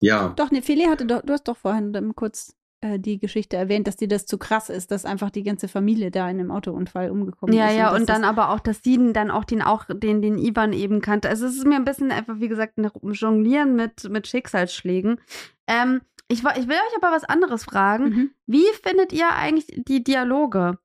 [0.00, 0.32] Ja.
[0.36, 3.96] Doch, ne, Feli hatte doch, du hast doch vorhin kurz äh, die Geschichte erwähnt, dass
[3.96, 7.54] dir das zu krass ist, dass einfach die ganze Familie da in einem Autounfall umgekommen
[7.54, 7.72] ja, ist.
[7.74, 10.38] Ja, ja, dass und dann aber auch, dass sie dann auch den auch den den
[10.38, 11.28] Ivan eben kannte.
[11.28, 15.20] Also es ist mir ein bisschen einfach, wie gesagt, ein Jonglieren mit mit Schicksalsschlägen.
[15.66, 18.04] Ähm, ich, ich will euch aber was anderes fragen.
[18.04, 18.30] Mhm.
[18.46, 20.78] Wie findet ihr eigentlich die Dialoge?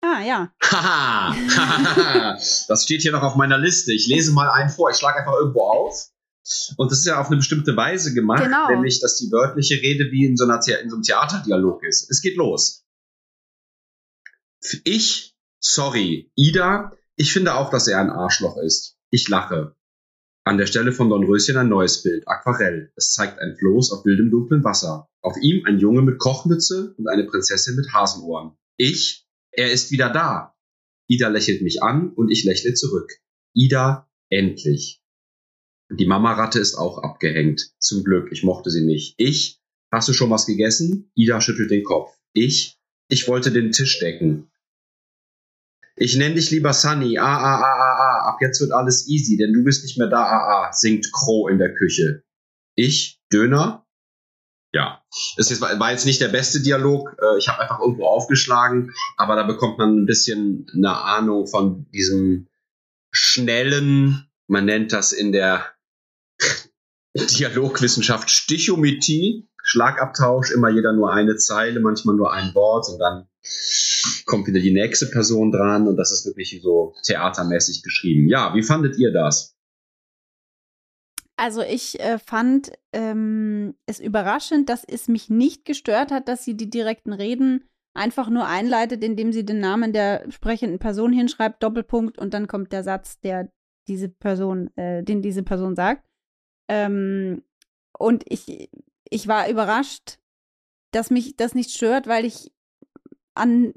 [0.00, 0.50] Ah, ja.
[2.68, 3.92] Das steht hier noch auf meiner Liste.
[3.92, 4.90] Ich lese mal einen vor.
[4.90, 6.08] Ich schlage einfach irgendwo auf.
[6.76, 8.68] Und das ist ja auf eine bestimmte Weise gemacht, Genau.
[8.68, 12.10] nämlich, dass die wörtliche Rede wie in so, einer in so einem Theaterdialog ist.
[12.10, 12.84] Es geht los.
[14.84, 18.96] Ich, sorry, Ida, ich finde auch, dass er ein Arschloch ist.
[19.10, 19.76] Ich lache.
[20.46, 22.92] An der Stelle von Dornröschen ein neues Bild, Aquarell.
[22.96, 25.08] Es zeigt ein Floß auf wildem dunklen Wasser.
[25.22, 28.56] Auf ihm ein Junge mit Kochmütze und eine Prinzessin mit Hasenohren.
[28.76, 30.54] Ich, er ist wieder da.
[31.06, 33.10] Ida lächelt mich an und ich lächle zurück.
[33.54, 35.02] Ida, endlich.
[35.90, 37.72] Die Mamaratte ist auch abgehängt.
[37.78, 39.14] Zum Glück, ich mochte sie nicht.
[39.18, 39.60] Ich,
[39.90, 41.10] hast du schon was gegessen?
[41.14, 42.16] Ida schüttelt den Kopf.
[42.32, 42.78] Ich,
[43.08, 44.50] ich wollte den Tisch decken.
[45.96, 47.18] Ich nenn dich lieber Sunny.
[47.18, 48.28] Ah, ah, ah, ah, ah.
[48.30, 50.24] Ab jetzt wird alles easy, denn du bist nicht mehr da.
[50.24, 52.24] Ah, ah, singt Crow in der Küche.
[52.74, 53.86] Ich, Döner?
[54.72, 55.04] Ja.
[55.36, 57.14] Das ist, war jetzt nicht der beste Dialog.
[57.22, 61.88] Äh, Ich habe einfach irgendwo aufgeschlagen, aber da bekommt man ein bisschen eine Ahnung von
[61.92, 62.48] diesem
[63.12, 65.73] schnellen, man nennt das in der
[67.14, 73.28] Dialogwissenschaft Stichometrie, Schlagabtausch, immer jeder nur eine Zeile, manchmal nur ein Wort und dann
[74.26, 78.28] kommt wieder die nächste Person dran und das ist wirklich so theatermäßig geschrieben.
[78.28, 79.56] Ja, wie fandet ihr das?
[81.36, 86.56] Also ich äh, fand ähm, es überraschend, dass es mich nicht gestört hat, dass sie
[86.56, 87.64] die direkten Reden
[87.94, 92.72] einfach nur einleitet, indem sie den Namen der sprechenden Person hinschreibt, Doppelpunkt, und dann kommt
[92.72, 93.50] der Satz, der
[93.88, 96.04] diese Person, äh, den diese Person sagt.
[96.68, 97.42] Ähm,
[97.98, 98.70] und ich,
[99.08, 100.18] ich war überrascht,
[100.90, 102.52] dass mich das nicht stört, weil ich
[103.34, 103.74] an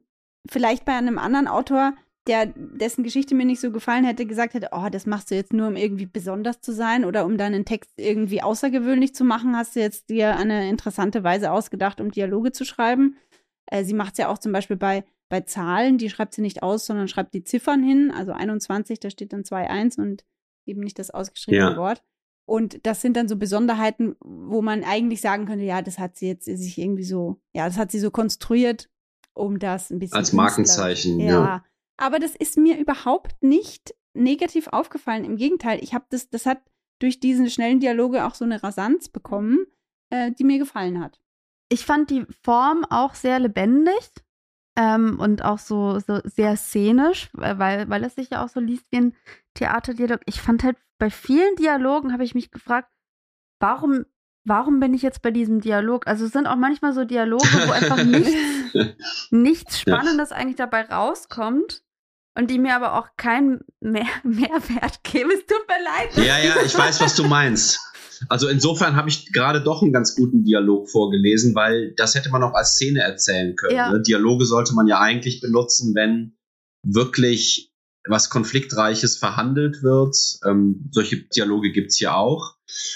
[0.49, 1.93] vielleicht bei einem anderen Autor,
[2.27, 5.53] der dessen Geschichte mir nicht so gefallen hätte, gesagt hätte, oh, das machst du jetzt
[5.53, 9.75] nur, um irgendwie besonders zu sein oder um deinen Text irgendwie außergewöhnlich zu machen, hast
[9.75, 13.17] du jetzt dir eine interessante Weise ausgedacht, um Dialoge zu schreiben.
[13.65, 16.63] Äh, sie macht es ja auch zum Beispiel bei, bei Zahlen, die schreibt sie nicht
[16.63, 20.25] aus, sondern schreibt die Ziffern hin, also 21, da steht dann 2-1 und
[20.65, 21.77] eben nicht das ausgeschriebene Ja.
[21.77, 22.03] Wort.
[22.47, 26.27] Und das sind dann so Besonderheiten, wo man eigentlich sagen könnte, ja, das hat sie
[26.27, 28.89] jetzt sich irgendwie so, ja, das hat sie so konstruiert,
[29.33, 31.27] um das ein bisschen Als Markenzeichen, Ja.
[31.27, 31.65] ja.
[31.97, 35.25] Aber das ist mir überhaupt nicht negativ aufgefallen.
[35.25, 36.61] Im Gegenteil, ich habe das, das hat
[36.99, 39.65] durch diese schnellen Dialoge auch so eine Rasanz bekommen,
[40.09, 41.19] äh, die mir gefallen hat.
[41.69, 44.09] Ich fand die Form auch sehr lebendig
[44.77, 48.85] ähm, und auch so, so sehr szenisch, weil, weil es sich ja auch so liest
[48.91, 49.15] wie ein
[49.55, 50.21] Theaterdialog.
[50.25, 52.89] Ich fand halt bei vielen Dialogen habe ich mich gefragt,
[53.59, 54.05] warum,
[54.43, 56.07] warum bin ich jetzt bei diesem Dialog?
[56.07, 61.83] Also es sind auch manchmal so Dialoge, wo einfach nichts, nichts Spannendes eigentlich dabei rauskommt
[62.35, 65.31] und die mir aber auch keinen mehr Mehrwert geben.
[65.31, 66.27] Es tut mir leid.
[66.27, 67.79] Ja, ja, ich weiß, was du meinst.
[68.29, 72.41] Also insofern habe ich gerade doch einen ganz guten Dialog vorgelesen, weil das hätte man
[72.41, 73.75] auch als Szene erzählen können.
[73.75, 73.91] Ja.
[73.91, 74.01] Ne?
[74.01, 76.35] Dialoge sollte man ja eigentlich benutzen, wenn
[76.83, 77.71] wirklich
[78.09, 80.15] was Konfliktreiches verhandelt wird.
[80.45, 82.55] Ähm, solche Dialoge gibt's hier auch.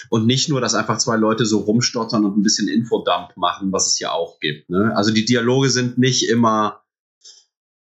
[0.10, 3.88] Und nicht nur, dass einfach zwei Leute so rumstottern und ein bisschen Infodump machen, was
[3.88, 4.70] es hier auch gibt.
[4.70, 4.92] Ne?
[4.96, 6.84] Also die Dialoge sind nicht immer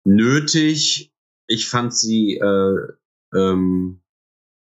[0.04, 1.12] nötig.
[1.46, 2.76] Ich fand sie äh,
[3.34, 4.00] ähm,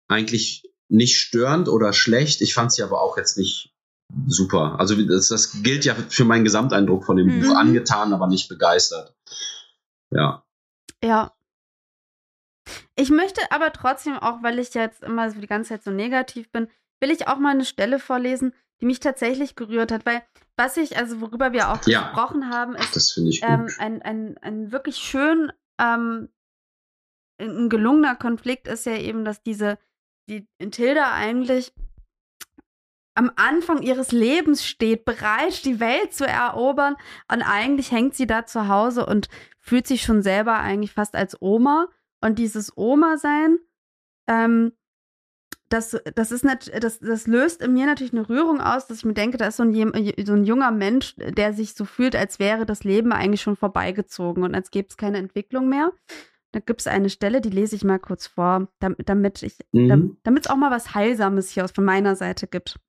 [0.08, 2.42] eigentlich nicht störend oder schlecht.
[2.42, 3.74] Ich fand sie aber auch jetzt nicht
[4.28, 4.80] super.
[4.80, 7.42] Also das, das gilt ja für meinen Gesamteindruck von dem Mhm.
[7.42, 7.56] Buch.
[7.56, 9.16] Angetan, aber nicht begeistert.
[10.12, 10.44] Ja.
[11.04, 11.34] Ja.
[12.96, 16.52] Ich möchte aber trotzdem, auch weil ich jetzt immer so die ganze Zeit so negativ
[16.52, 16.68] bin,
[17.00, 20.22] will ich auch mal eine Stelle vorlesen, die mich tatsächlich gerührt hat, weil
[20.58, 22.02] was ich, also worüber wir auch Ja.
[22.04, 23.50] gesprochen haben, ist Das finde ich gut.
[23.50, 26.30] ähm, ein, ein, ein wirklich schön, ähm,
[27.40, 29.78] ein gelungener Konflikt ist ja eben, dass diese,
[30.30, 31.74] die Tilda eigentlich
[33.16, 36.96] am Anfang ihres Lebens steht, bereit, die Welt zu erobern.
[37.32, 39.30] Und eigentlich hängt sie da zu Hause und
[39.60, 41.88] fühlt sich schon selber eigentlich fast als Oma.
[42.24, 43.60] Und dieses Oma-Sein,
[44.28, 44.72] ähm,
[45.68, 49.06] das, das, ist nicht, das, das löst in mir natürlich eine Rührung aus, dass ich
[49.06, 49.74] mir denke, da ist so ein,
[50.26, 54.44] so ein junger Mensch, der sich so fühlt, als wäre das Leben eigentlich schon vorbeigezogen
[54.44, 55.92] und als gäbe es keine Entwicklung mehr.
[56.54, 60.18] Da gibt es eine Stelle, die lese ich mal kurz vor, damit, damit ich, Mhm.
[60.24, 62.80] damit es auch mal was Heilsames hier aus von meiner Seite gibt.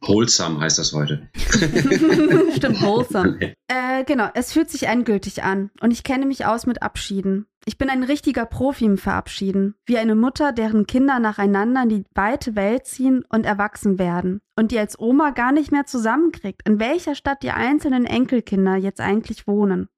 [0.00, 1.28] Wholesome heißt das heute.
[1.36, 3.54] Stimmt, wholesome.
[3.66, 7.46] Äh, genau, es fühlt sich endgültig an und ich kenne mich aus mit Abschieden.
[7.64, 12.04] Ich bin ein richtiger Profi im Verabschieden, wie eine Mutter, deren Kinder nacheinander in die
[12.14, 16.78] weite Welt ziehen und erwachsen werden und die als Oma gar nicht mehr zusammenkriegt, in
[16.78, 19.88] welcher Stadt die einzelnen Enkelkinder jetzt eigentlich wohnen.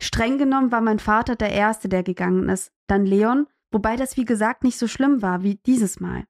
[0.00, 4.24] Streng genommen war mein Vater der Erste, der gegangen ist, dann Leon, wobei das wie
[4.24, 6.24] gesagt nicht so schlimm war wie dieses Mal.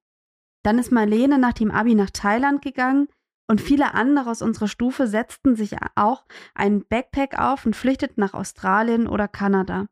[0.63, 3.09] Dann ist Marlene nach dem Abi nach Thailand gegangen
[3.49, 8.35] und viele andere aus unserer Stufe setzten sich auch einen Backpack auf und flüchteten nach
[8.35, 9.89] Australien oder Kanada.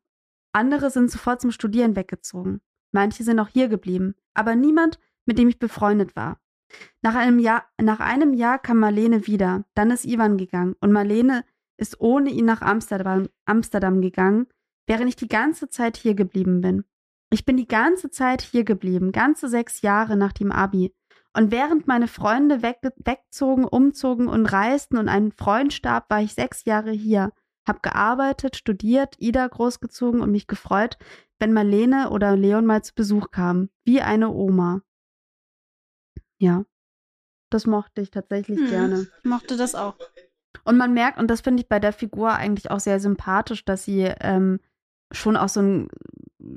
[0.53, 2.61] Andere sind sofort zum Studieren weggezogen.
[2.93, 6.41] Manche sind auch hier geblieben, aber niemand, mit dem ich befreundet war.
[7.03, 11.45] Nach einem Jahr, nach einem Jahr kam Marlene wieder, dann ist Ivan gegangen und Marlene
[11.77, 14.47] ist ohne ihn nach Amsterdam, Amsterdam gegangen,
[14.87, 16.85] während ich die ganze Zeit hier geblieben bin.
[17.31, 20.93] Ich bin die ganze Zeit hier geblieben, ganze sechs Jahre nach dem Abi.
[21.33, 26.35] Und während meine Freunde weg, wegzogen, umzogen und reisten und ein Freund starb, war ich
[26.35, 27.33] sechs Jahre hier,
[27.67, 30.99] hab gearbeitet, studiert, Ida großgezogen und mich gefreut,
[31.39, 34.83] wenn Marlene oder Leon mal zu Besuch kamen, wie eine Oma.
[36.39, 36.65] Ja,
[37.49, 39.07] das mochte ich tatsächlich hm, gerne.
[39.19, 39.97] Ich mochte das auch.
[40.65, 43.85] Und man merkt, und das finde ich bei der Figur eigentlich auch sehr sympathisch, dass
[43.85, 44.59] sie ähm,
[45.13, 45.89] schon auch so ein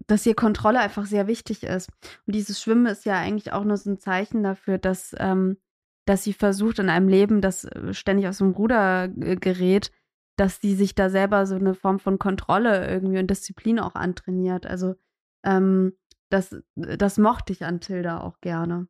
[0.08, 1.90] dass hier Kontrolle einfach sehr wichtig ist.
[2.26, 5.58] Und dieses Schwimmen ist ja eigentlich auch nur so ein Zeichen dafür, dass, ähm,
[6.06, 9.92] dass sie versucht in einem Leben, das äh, ständig aus dem Ruder gerät,
[10.36, 14.66] dass sie sich da selber so eine Form von Kontrolle irgendwie und Disziplin auch antrainiert.
[14.66, 14.96] Also
[15.44, 15.94] ähm,
[16.30, 18.88] das, das mochte ich an Tilda auch gerne.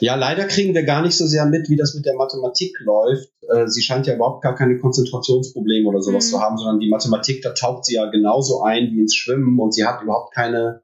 [0.00, 3.30] Ja, leider kriegen wir gar nicht so sehr mit, wie das mit der Mathematik läuft.
[3.48, 6.30] Äh, sie scheint ja überhaupt gar keine Konzentrationsprobleme oder sowas mhm.
[6.30, 9.74] zu haben, sondern die Mathematik, da taucht sie ja genauso ein wie ins Schwimmen und
[9.74, 10.82] sie hat überhaupt keine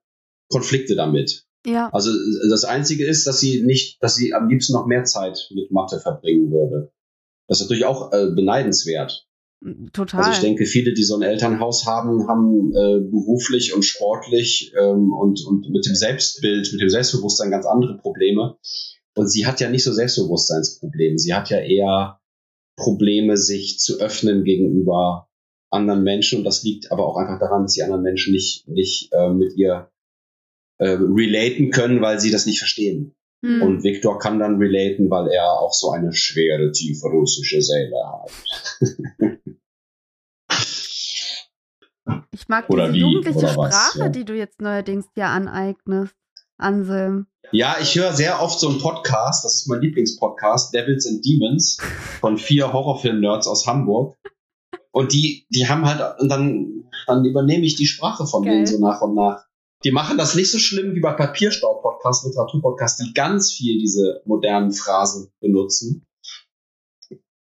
[0.50, 1.44] Konflikte damit.
[1.66, 1.88] Ja.
[1.92, 2.10] Also
[2.50, 5.98] das Einzige ist, dass sie nicht, dass sie am liebsten noch mehr Zeit mit Mathe
[5.98, 6.92] verbringen würde.
[7.48, 9.26] Das ist natürlich auch äh, beneidenswert.
[9.92, 10.20] Total.
[10.20, 15.12] Also ich denke, viele, die so ein Elternhaus haben, haben äh, beruflich und sportlich ähm,
[15.12, 18.58] und, und mit dem Selbstbild, mit dem Selbstbewusstsein ganz andere Probleme.
[19.16, 21.18] Und sie hat ja nicht so Selbstbewusstseinsprobleme.
[21.18, 22.20] Sie hat ja eher
[22.76, 25.28] Probleme, sich zu öffnen gegenüber
[25.70, 26.38] anderen Menschen.
[26.38, 29.54] Und das liegt aber auch einfach daran, dass die anderen Menschen nicht, nicht äh, mit
[29.56, 29.90] ihr
[30.78, 33.14] äh, relaten können, weil sie das nicht verstehen.
[33.44, 33.62] Hm.
[33.62, 38.30] Und Viktor kann dann relaten, weil er auch so eine schwere, tiefe russische Seele hat.
[42.32, 44.08] Ich mag wie, jugendliche Sprache, was, ja.
[44.08, 46.14] die du jetzt neuerdings dir aneignest,
[46.56, 47.26] Anselm.
[47.52, 51.78] Ja, ich höre sehr oft so einen Podcast, das ist mein Lieblingspodcast, Devils and Demons,
[52.20, 54.16] von vier Horrorfilm-Nerds aus Hamburg.
[54.90, 58.54] Und die, die haben halt, und dann, dann übernehme ich die Sprache von Geil.
[58.54, 59.44] denen so nach und nach.
[59.84, 64.72] Die machen das nicht so schlimm wie bei Papierstau-Podcasts, Literaturpodcasts, die ganz viel diese modernen
[64.72, 66.06] Phrasen benutzen.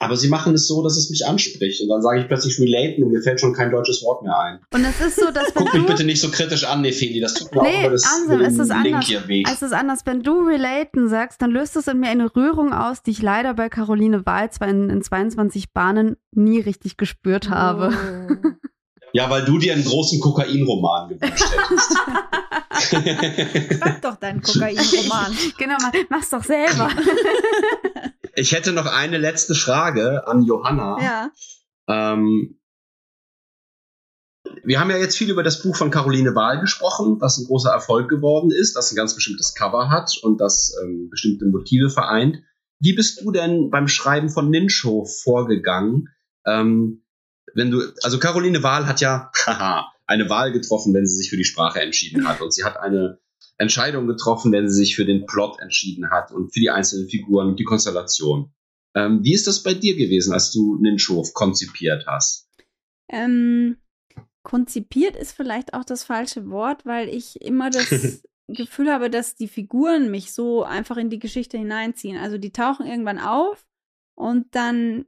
[0.04, 1.80] Aber sie machen es so, dass es mich anspricht.
[1.80, 4.58] Und dann sage ich plötzlich relaten und mir fällt schon kein deutsches Wort mehr ein.
[4.72, 7.20] Und es ist so, dass wenn Guck mich bitte nicht so kritisch an, Nefeli.
[7.20, 9.06] Das tut mir nee, auch das Ansem, es ist Link anders.
[9.06, 9.42] hier weh.
[9.50, 10.00] Es ist anders.
[10.04, 13.54] Wenn du relaten sagst, dann löst es in mir eine Rührung aus, die ich leider
[13.54, 17.94] bei Caroline Wahl zwar in, in 22 Bahnen nie richtig gespürt habe.
[17.94, 18.50] Oh.
[19.14, 21.96] Ja, weil du dir einen großen Kokainroman gewünscht hättest.
[23.80, 25.32] Sag doch deinen Kokainroman.
[25.56, 25.76] genau,
[26.10, 26.90] mach's doch selber.
[28.36, 30.96] Ich hätte noch eine letzte Frage an Johanna.
[31.00, 31.30] Ja.
[31.88, 32.58] Ähm,
[34.62, 37.70] wir haben ja jetzt viel über das Buch von Caroline Wahl gesprochen, das ein großer
[37.70, 42.42] Erfolg geworden ist, das ein ganz bestimmtes Cover hat und das ähm, bestimmte Motive vereint.
[42.80, 46.08] Wie bist du denn beim Schreiben von Nincho vorgegangen?
[46.46, 47.04] Ähm,
[47.54, 51.36] wenn du, also Caroline Wahl hat ja haha, eine Wahl getroffen, wenn sie sich für
[51.36, 53.18] die Sprache entschieden hat und sie hat eine
[53.56, 57.48] Entscheidung getroffen, wenn sie sich für den Plot entschieden hat und für die einzelnen Figuren
[57.48, 58.52] und die Konstellation.
[58.96, 62.48] Ähm, wie ist das bei dir gewesen, als du Ninchow konzipiert hast?
[63.10, 63.76] Ähm,
[64.42, 69.48] konzipiert ist vielleicht auch das falsche Wort, weil ich immer das Gefühl habe, dass die
[69.48, 72.18] Figuren mich so einfach in die Geschichte hineinziehen.
[72.18, 73.66] Also die tauchen irgendwann auf
[74.16, 75.06] und dann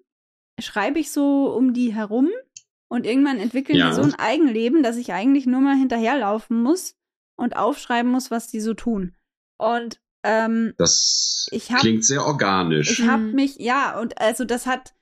[0.61, 2.31] schreibe ich so um die herum
[2.89, 3.89] und irgendwann entwickeln ja.
[3.89, 6.96] die so ein Eigenleben, dass ich eigentlich nur mal hinterherlaufen muss
[7.37, 9.15] und aufschreiben muss, was die so tun.
[9.59, 12.99] Und ähm, das hab, klingt sehr organisch.
[12.99, 13.35] Ich habe mhm.
[13.35, 14.95] mich, ja, und also das hat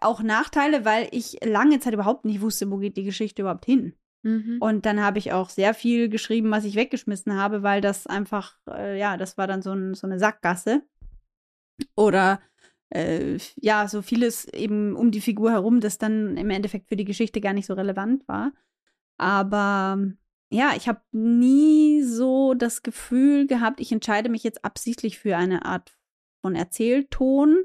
[0.00, 3.94] auch Nachteile, weil ich lange Zeit überhaupt nicht wusste, wo geht die Geschichte überhaupt hin.
[4.22, 4.58] Mhm.
[4.60, 8.56] Und dann habe ich auch sehr viel geschrieben, was ich weggeschmissen habe, weil das einfach,
[8.68, 10.82] äh, ja, das war dann so, ein, so eine Sackgasse.
[11.94, 12.40] Oder
[12.90, 17.04] äh, ja, so vieles eben um die Figur herum, das dann im Endeffekt für die
[17.04, 18.52] Geschichte gar nicht so relevant war.
[19.16, 19.98] Aber
[20.50, 25.64] ja, ich habe nie so das Gefühl gehabt, ich entscheide mich jetzt absichtlich für eine
[25.64, 25.96] Art
[26.42, 27.62] von Erzählton,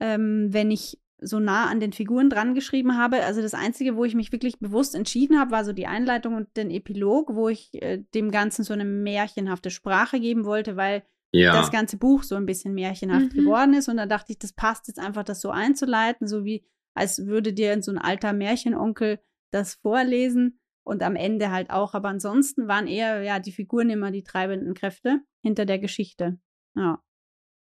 [0.00, 3.22] ähm, wenn ich so nah an den Figuren dran geschrieben habe.
[3.22, 6.56] Also das Einzige, wo ich mich wirklich bewusst entschieden habe, war so die Einleitung und
[6.56, 11.52] den Epilog, wo ich äh, dem Ganzen so eine märchenhafte Sprache geben wollte, weil ja.
[11.52, 13.38] das ganze Buch so ein bisschen märchenhaft mhm.
[13.38, 13.88] geworden ist.
[13.88, 16.64] Und da dachte ich, das passt jetzt einfach, das so einzuleiten, so wie
[16.94, 19.18] als würde dir so ein alter Märchenonkel
[19.50, 21.94] das vorlesen und am Ende halt auch.
[21.94, 26.38] Aber ansonsten waren eher ja die Figuren immer die treibenden Kräfte hinter der Geschichte.
[26.76, 27.02] Ja.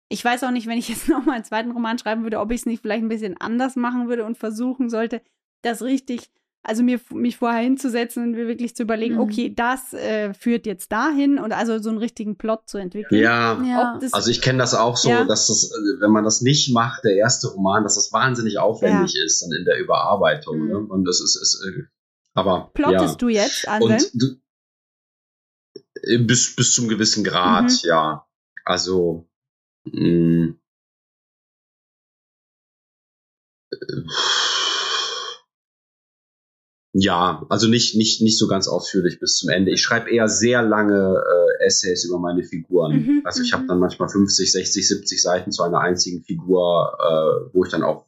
[0.08, 2.60] Ich weiß auch nicht, wenn ich jetzt nochmal einen zweiten Roman schreiben würde, ob ich
[2.60, 5.20] es nicht vielleicht ein bisschen anders machen würde und versuchen sollte,
[5.62, 6.30] das richtig,
[6.62, 9.20] also mir, mich vorher hinzusetzen und mir wirklich zu überlegen, mhm.
[9.20, 13.20] okay, das äh, führt jetzt dahin und also so einen richtigen Plot zu entwickeln.
[13.20, 13.98] Ja, ja.
[14.12, 15.24] also ich kenne das auch so, ja.
[15.24, 19.12] dass das, äh, wenn man das nicht macht, der erste Roman, dass das wahnsinnig aufwendig
[19.14, 19.24] ja.
[19.26, 20.58] ist dann in der Überarbeitung.
[20.58, 20.68] Mhm.
[20.68, 20.78] Ne?
[20.78, 21.82] Und das ist, ist äh,
[22.34, 22.70] aber.
[22.74, 24.02] Plottest du jetzt, Anselm?
[24.14, 24.26] Du,
[26.02, 27.78] äh, bis, bis zum gewissen Grad, mhm.
[27.82, 28.26] ja.
[28.64, 29.30] Also
[29.84, 30.54] Mm.
[36.92, 39.70] Ja, also nicht, nicht, nicht so ganz ausführlich bis zum Ende.
[39.70, 42.92] Ich schreibe eher sehr lange äh, Essays über meine Figuren.
[42.92, 43.68] Mhm, also ich habe mhm.
[43.68, 48.06] dann manchmal 50, 60, 70 Seiten zu einer einzigen Figur, äh, wo ich dann auch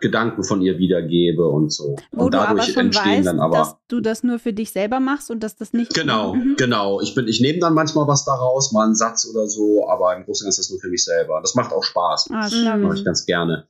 [0.00, 1.96] Gedanken von ihr wiedergebe und so.
[2.12, 3.58] Wo und dadurch entstehen weißt, dann aber.
[3.58, 5.94] Dass du das nur für dich selber machst und dass das nicht.
[5.94, 6.56] Genau, mhm.
[6.56, 7.00] genau.
[7.00, 10.24] Ich bin, ich nehme dann manchmal was daraus, mal einen Satz oder so, aber im
[10.24, 11.40] Großen und Ganzen ist das nur für mich selber.
[11.40, 12.28] Das macht auch Spaß.
[12.30, 13.66] Ah, das mache ich ganz gerne.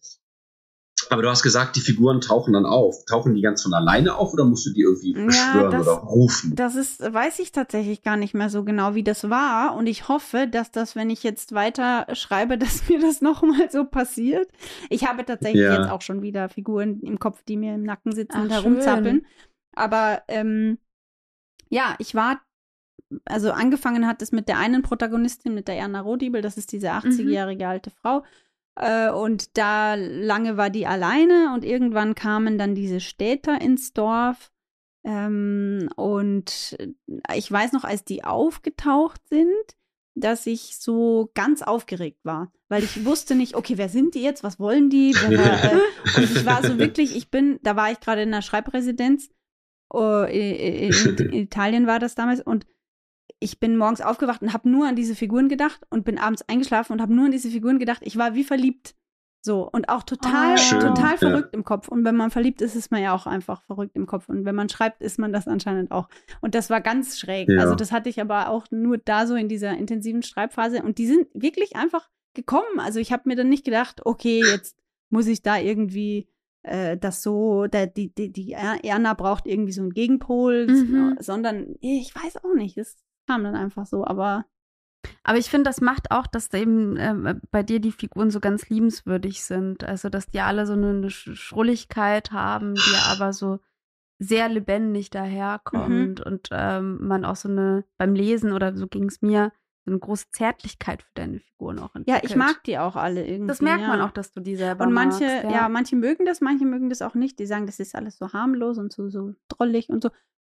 [1.11, 3.05] Aber du hast gesagt, die Figuren tauchen dann auf.
[3.07, 5.97] Tauchen die ganz von alleine auf oder musst du die irgendwie beschwören ja, das, oder
[5.99, 6.55] rufen?
[6.55, 9.77] Das ist, weiß ich tatsächlich gar nicht mehr so genau, wie das war.
[9.77, 13.85] Und ich hoffe, dass das, wenn ich jetzt weiter schreibe, dass mir das nochmal so
[13.85, 14.49] passiert.
[14.91, 15.79] Ich habe tatsächlich ja.
[15.81, 19.17] jetzt auch schon wieder Figuren im Kopf, die mir im Nacken sitzen Ach, und herumzappeln.
[19.17, 19.27] Schön.
[19.75, 20.79] Aber ähm,
[21.69, 22.41] ja, ich war
[23.25, 26.91] also angefangen hat es mit der einen Protagonistin, mit der Erna Rodibel, das ist diese
[26.91, 27.71] 80-jährige mhm.
[27.71, 28.25] alte Frau,
[28.79, 34.53] und da lange war die alleine und irgendwann kamen dann diese Städter ins Dorf.
[35.05, 36.77] Ähm, und
[37.35, 39.77] ich weiß noch, als die aufgetaucht sind,
[40.17, 44.43] dass ich so ganz aufgeregt war, weil ich wusste nicht, okay, wer sind die jetzt,
[44.43, 45.13] was wollen die?
[45.13, 45.81] Äh,
[46.17, 49.29] und ich war so wirklich, ich bin, da war ich gerade in einer Schreibresidenz,
[49.91, 52.67] oh, in, in, Italien war das damals und
[53.47, 56.95] ich bin morgens aufgewacht und habe nur an diese Figuren gedacht und bin abends eingeschlafen
[56.95, 58.01] und habe nur an diese Figuren gedacht.
[58.03, 58.97] Ich war wie verliebt.
[59.41, 61.59] So, und auch total, oh, total verrückt ja.
[61.59, 61.87] im Kopf.
[61.87, 64.29] Und wenn man verliebt ist, ist man ja auch einfach verrückt im Kopf.
[64.29, 66.09] Und wenn man schreibt, ist man das anscheinend auch.
[66.41, 67.49] Und das war ganz schräg.
[67.49, 67.61] Ja.
[67.61, 70.83] Also, das hatte ich aber auch nur da so in dieser intensiven Schreibphase.
[70.83, 72.81] Und die sind wirklich einfach gekommen.
[72.81, 74.77] Also, ich habe mir dann nicht gedacht, okay, jetzt
[75.11, 76.29] muss ich da irgendwie
[76.65, 81.19] äh, das so, der, die, die, die Erna braucht irgendwie so einen Gegenpol, mhm.
[81.21, 82.77] sondern ich weiß auch nicht.
[82.77, 82.97] Das
[83.27, 84.45] kam dann einfach so, aber.
[85.23, 88.69] Aber ich finde, das macht auch, dass eben äh, bei dir die Figuren so ganz
[88.69, 89.85] liebenswürdig sind.
[89.85, 93.61] Also, dass die alle so eine, eine Schrulligkeit haben, die aber so
[94.19, 96.25] sehr lebendig daherkommt mhm.
[96.25, 99.53] und ähm, man auch so eine, beim Lesen oder so ging es mir,
[99.85, 102.25] so eine große Zärtlichkeit für deine Figuren auch entwickelt.
[102.25, 103.49] Ja, ich mag die auch alle irgendwie.
[103.49, 103.89] Das merkt ja.
[103.89, 105.51] man auch, dass du die selber Und manche, magst, ja.
[105.51, 105.69] ja.
[105.69, 107.39] manche mögen das, manche mögen das auch nicht.
[107.39, 110.11] Die sagen, das ist alles so harmlos und so, so drollig und so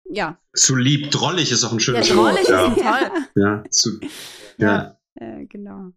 [0.09, 0.37] ja.
[0.53, 2.37] Zu lieb, drollig ist auch ein schönes ja, Wort.
[2.47, 2.67] Ja.
[2.67, 3.11] Ist toll.
[3.35, 3.99] Ja, zu,
[4.57, 4.67] ja.
[4.67, 4.97] ja.
[5.15, 5.91] Äh, genau.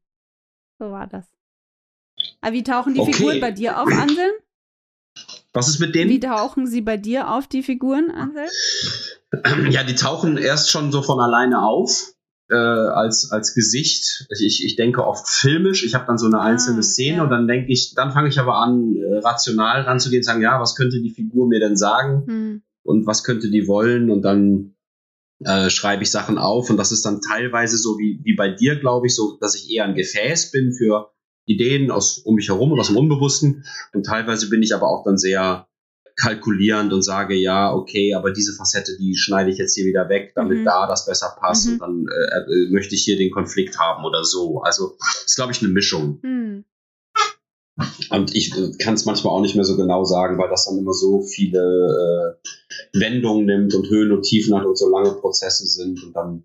[0.78, 1.26] So war das.
[2.40, 3.12] Aber wie tauchen die okay.
[3.12, 4.32] Figuren bei dir auf, Anselm?
[5.52, 6.10] Was ist mit denen?
[6.10, 8.50] Wie tauchen sie bei dir auf, die Figuren, Anselm?
[9.70, 12.14] Ja, die tauchen erst schon so von alleine auf.
[12.50, 14.26] Äh, als, als Gesicht.
[14.40, 15.84] Ich, ich denke oft filmisch.
[15.84, 17.22] Ich habe dann so eine einzelne ah, Szene ja.
[17.22, 20.60] und dann denke ich, dann fange ich aber an, äh, rational ranzugehen und sagen, ja,
[20.60, 22.24] was könnte die Figur mir denn sagen?
[22.26, 24.74] Hm und was könnte die wollen und dann
[25.40, 28.78] äh, schreibe ich Sachen auf und das ist dann teilweise so wie, wie bei dir,
[28.78, 31.12] glaube ich, so, dass ich eher ein Gefäß bin für
[31.46, 35.04] Ideen aus um mich herum und aus dem Unbewussten und teilweise bin ich aber auch
[35.04, 35.66] dann sehr
[36.16, 40.32] kalkulierend und sage, ja, okay, aber diese Facette, die schneide ich jetzt hier wieder weg,
[40.34, 40.64] damit mhm.
[40.64, 41.72] da das besser passt mhm.
[41.72, 44.60] und dann äh, äh, möchte ich hier den Konflikt haben oder so.
[44.60, 46.20] Also ist, glaube ich, eine Mischung.
[46.22, 46.64] Mhm.
[48.10, 50.78] Und ich äh, kann es manchmal auch nicht mehr so genau sagen, weil das dann
[50.78, 55.66] immer so viele äh, Wendungen nimmt und Höhen und Tiefen hat und so lange Prozesse
[55.66, 56.44] sind und dann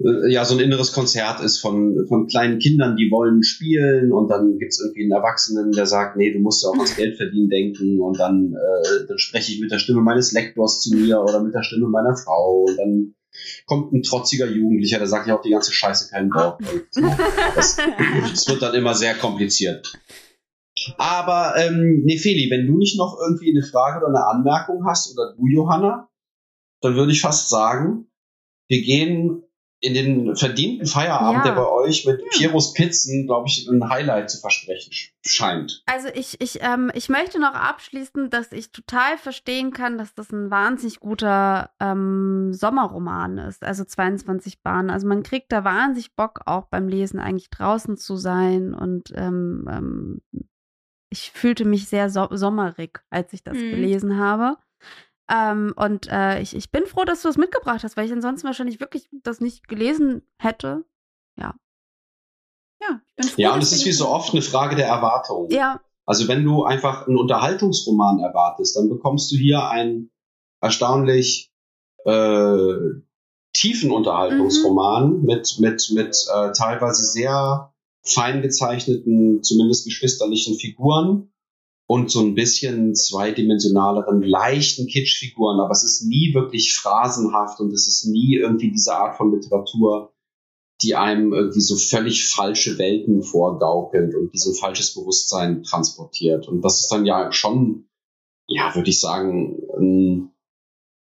[0.00, 4.28] äh, ja so ein inneres Konzert ist von, von kleinen Kindern, die wollen spielen und
[4.28, 7.16] dann gibt es irgendwie einen Erwachsenen, der sagt, nee, du musst ja auch ans Geld
[7.16, 11.20] verdienen denken und dann, äh, dann spreche ich mit der Stimme meines Lektors zu mir
[11.20, 13.14] oder mit der Stimme meiner Frau und dann
[13.66, 16.58] kommt ein trotziger Jugendlicher, der sagt ja auch die ganze Scheiße keinen Bock.
[17.54, 19.92] Das, das wird dann immer sehr kompliziert.
[20.96, 25.34] Aber ähm, Nefeli, wenn du nicht noch irgendwie eine Frage oder eine Anmerkung hast oder
[25.34, 26.08] du, Johanna,
[26.80, 28.06] dann würde ich fast sagen,
[28.68, 29.42] wir gehen
[29.80, 31.52] in den verdienten Feierabend, Ja.
[31.54, 35.82] der bei euch mit Pieros Pizzen, glaube ich, ein Highlight zu versprechen sch- scheint.
[35.86, 40.30] Also ich, ich, ähm, ich möchte noch abschließen, dass ich total verstehen kann, dass das
[40.32, 44.90] ein wahnsinnig guter ähm, Sommerroman ist, also 22 Bahnen.
[44.90, 48.74] Also man kriegt da wahnsinnig Bock, auch beim Lesen eigentlich draußen zu sein.
[48.74, 50.22] Und ähm, ähm,
[51.10, 53.70] ich fühlte mich sehr so sommerig, als ich das Mhm.
[53.70, 54.56] gelesen habe.
[55.30, 58.46] Ähm, und äh, ich, ich bin froh, dass du es mitgebracht hast, weil ich ansonsten
[58.46, 60.84] wahrscheinlich wirklich das nicht gelesen hätte.
[62.80, 64.86] Ja, ich bin froh, Ja, und es ist wie so das- oft eine Frage der
[64.86, 65.50] Erwartung.
[65.50, 70.10] Ja, Also wenn du einfach einen Unterhaltungsroman erwartest, dann bekommst du hier einen
[70.62, 71.52] erstaunlich
[72.06, 72.74] äh,
[73.52, 81.30] tiefen Unterhaltungsroman mit, mit, mit äh, teilweise sehr fein gezeichneten, zumindest geschwisterlichen Figuren
[81.88, 87.88] und so ein bisschen zweidimensionaleren, leichten Kitschfiguren, aber es ist nie wirklich phrasenhaft und es
[87.88, 90.12] ist nie irgendwie diese Art von Literatur,
[90.82, 96.46] die einem irgendwie so völlig falsche Welten vorgaukelt und die so ein falsches Bewusstsein transportiert.
[96.46, 97.88] Und das ist dann ja schon,
[98.46, 100.30] ja, würde ich sagen, ein,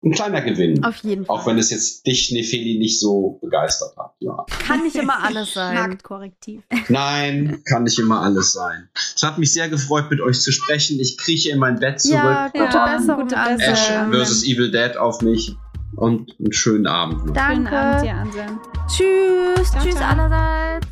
[0.06, 0.84] ein kleiner Gewinn.
[0.84, 1.36] auf jeden Fall.
[1.36, 4.14] Auch wenn es jetzt dich, Nefeli, nicht so begeistert hat.
[4.20, 4.46] Ja.
[4.68, 5.74] Kann nicht immer alles sein.
[5.76, 6.62] Marktkorrektiv.
[6.90, 8.88] Nein, kann nicht immer alles sein.
[9.16, 11.00] Es hat mich sehr gefreut, mit euch zu sprechen.
[11.00, 12.16] Ich krieche in mein Bett zurück.
[12.16, 13.74] Ja, gute Ja, Besserung, gute Anselm.
[13.74, 14.12] Ash Besserung.
[14.14, 15.56] versus Evil Dead auf mich.
[15.96, 17.36] Und einen schönen Abend noch.
[17.36, 17.78] Schönen Danke.
[17.78, 18.60] Abend, dir, Anselm.
[18.88, 19.72] Tschüss.
[19.72, 20.10] Ciao, Tschüss ciao.
[20.12, 20.88] allerseits.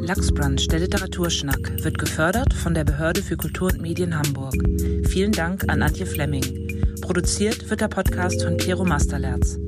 [0.00, 4.54] Lachsbrunch, der Literaturschnack, wird gefördert von der Behörde für Kultur und Medien Hamburg.
[5.08, 6.65] Vielen Dank an Antje Flemming.
[7.06, 9.60] Produziert wird der Podcast von Piero Masterlerz.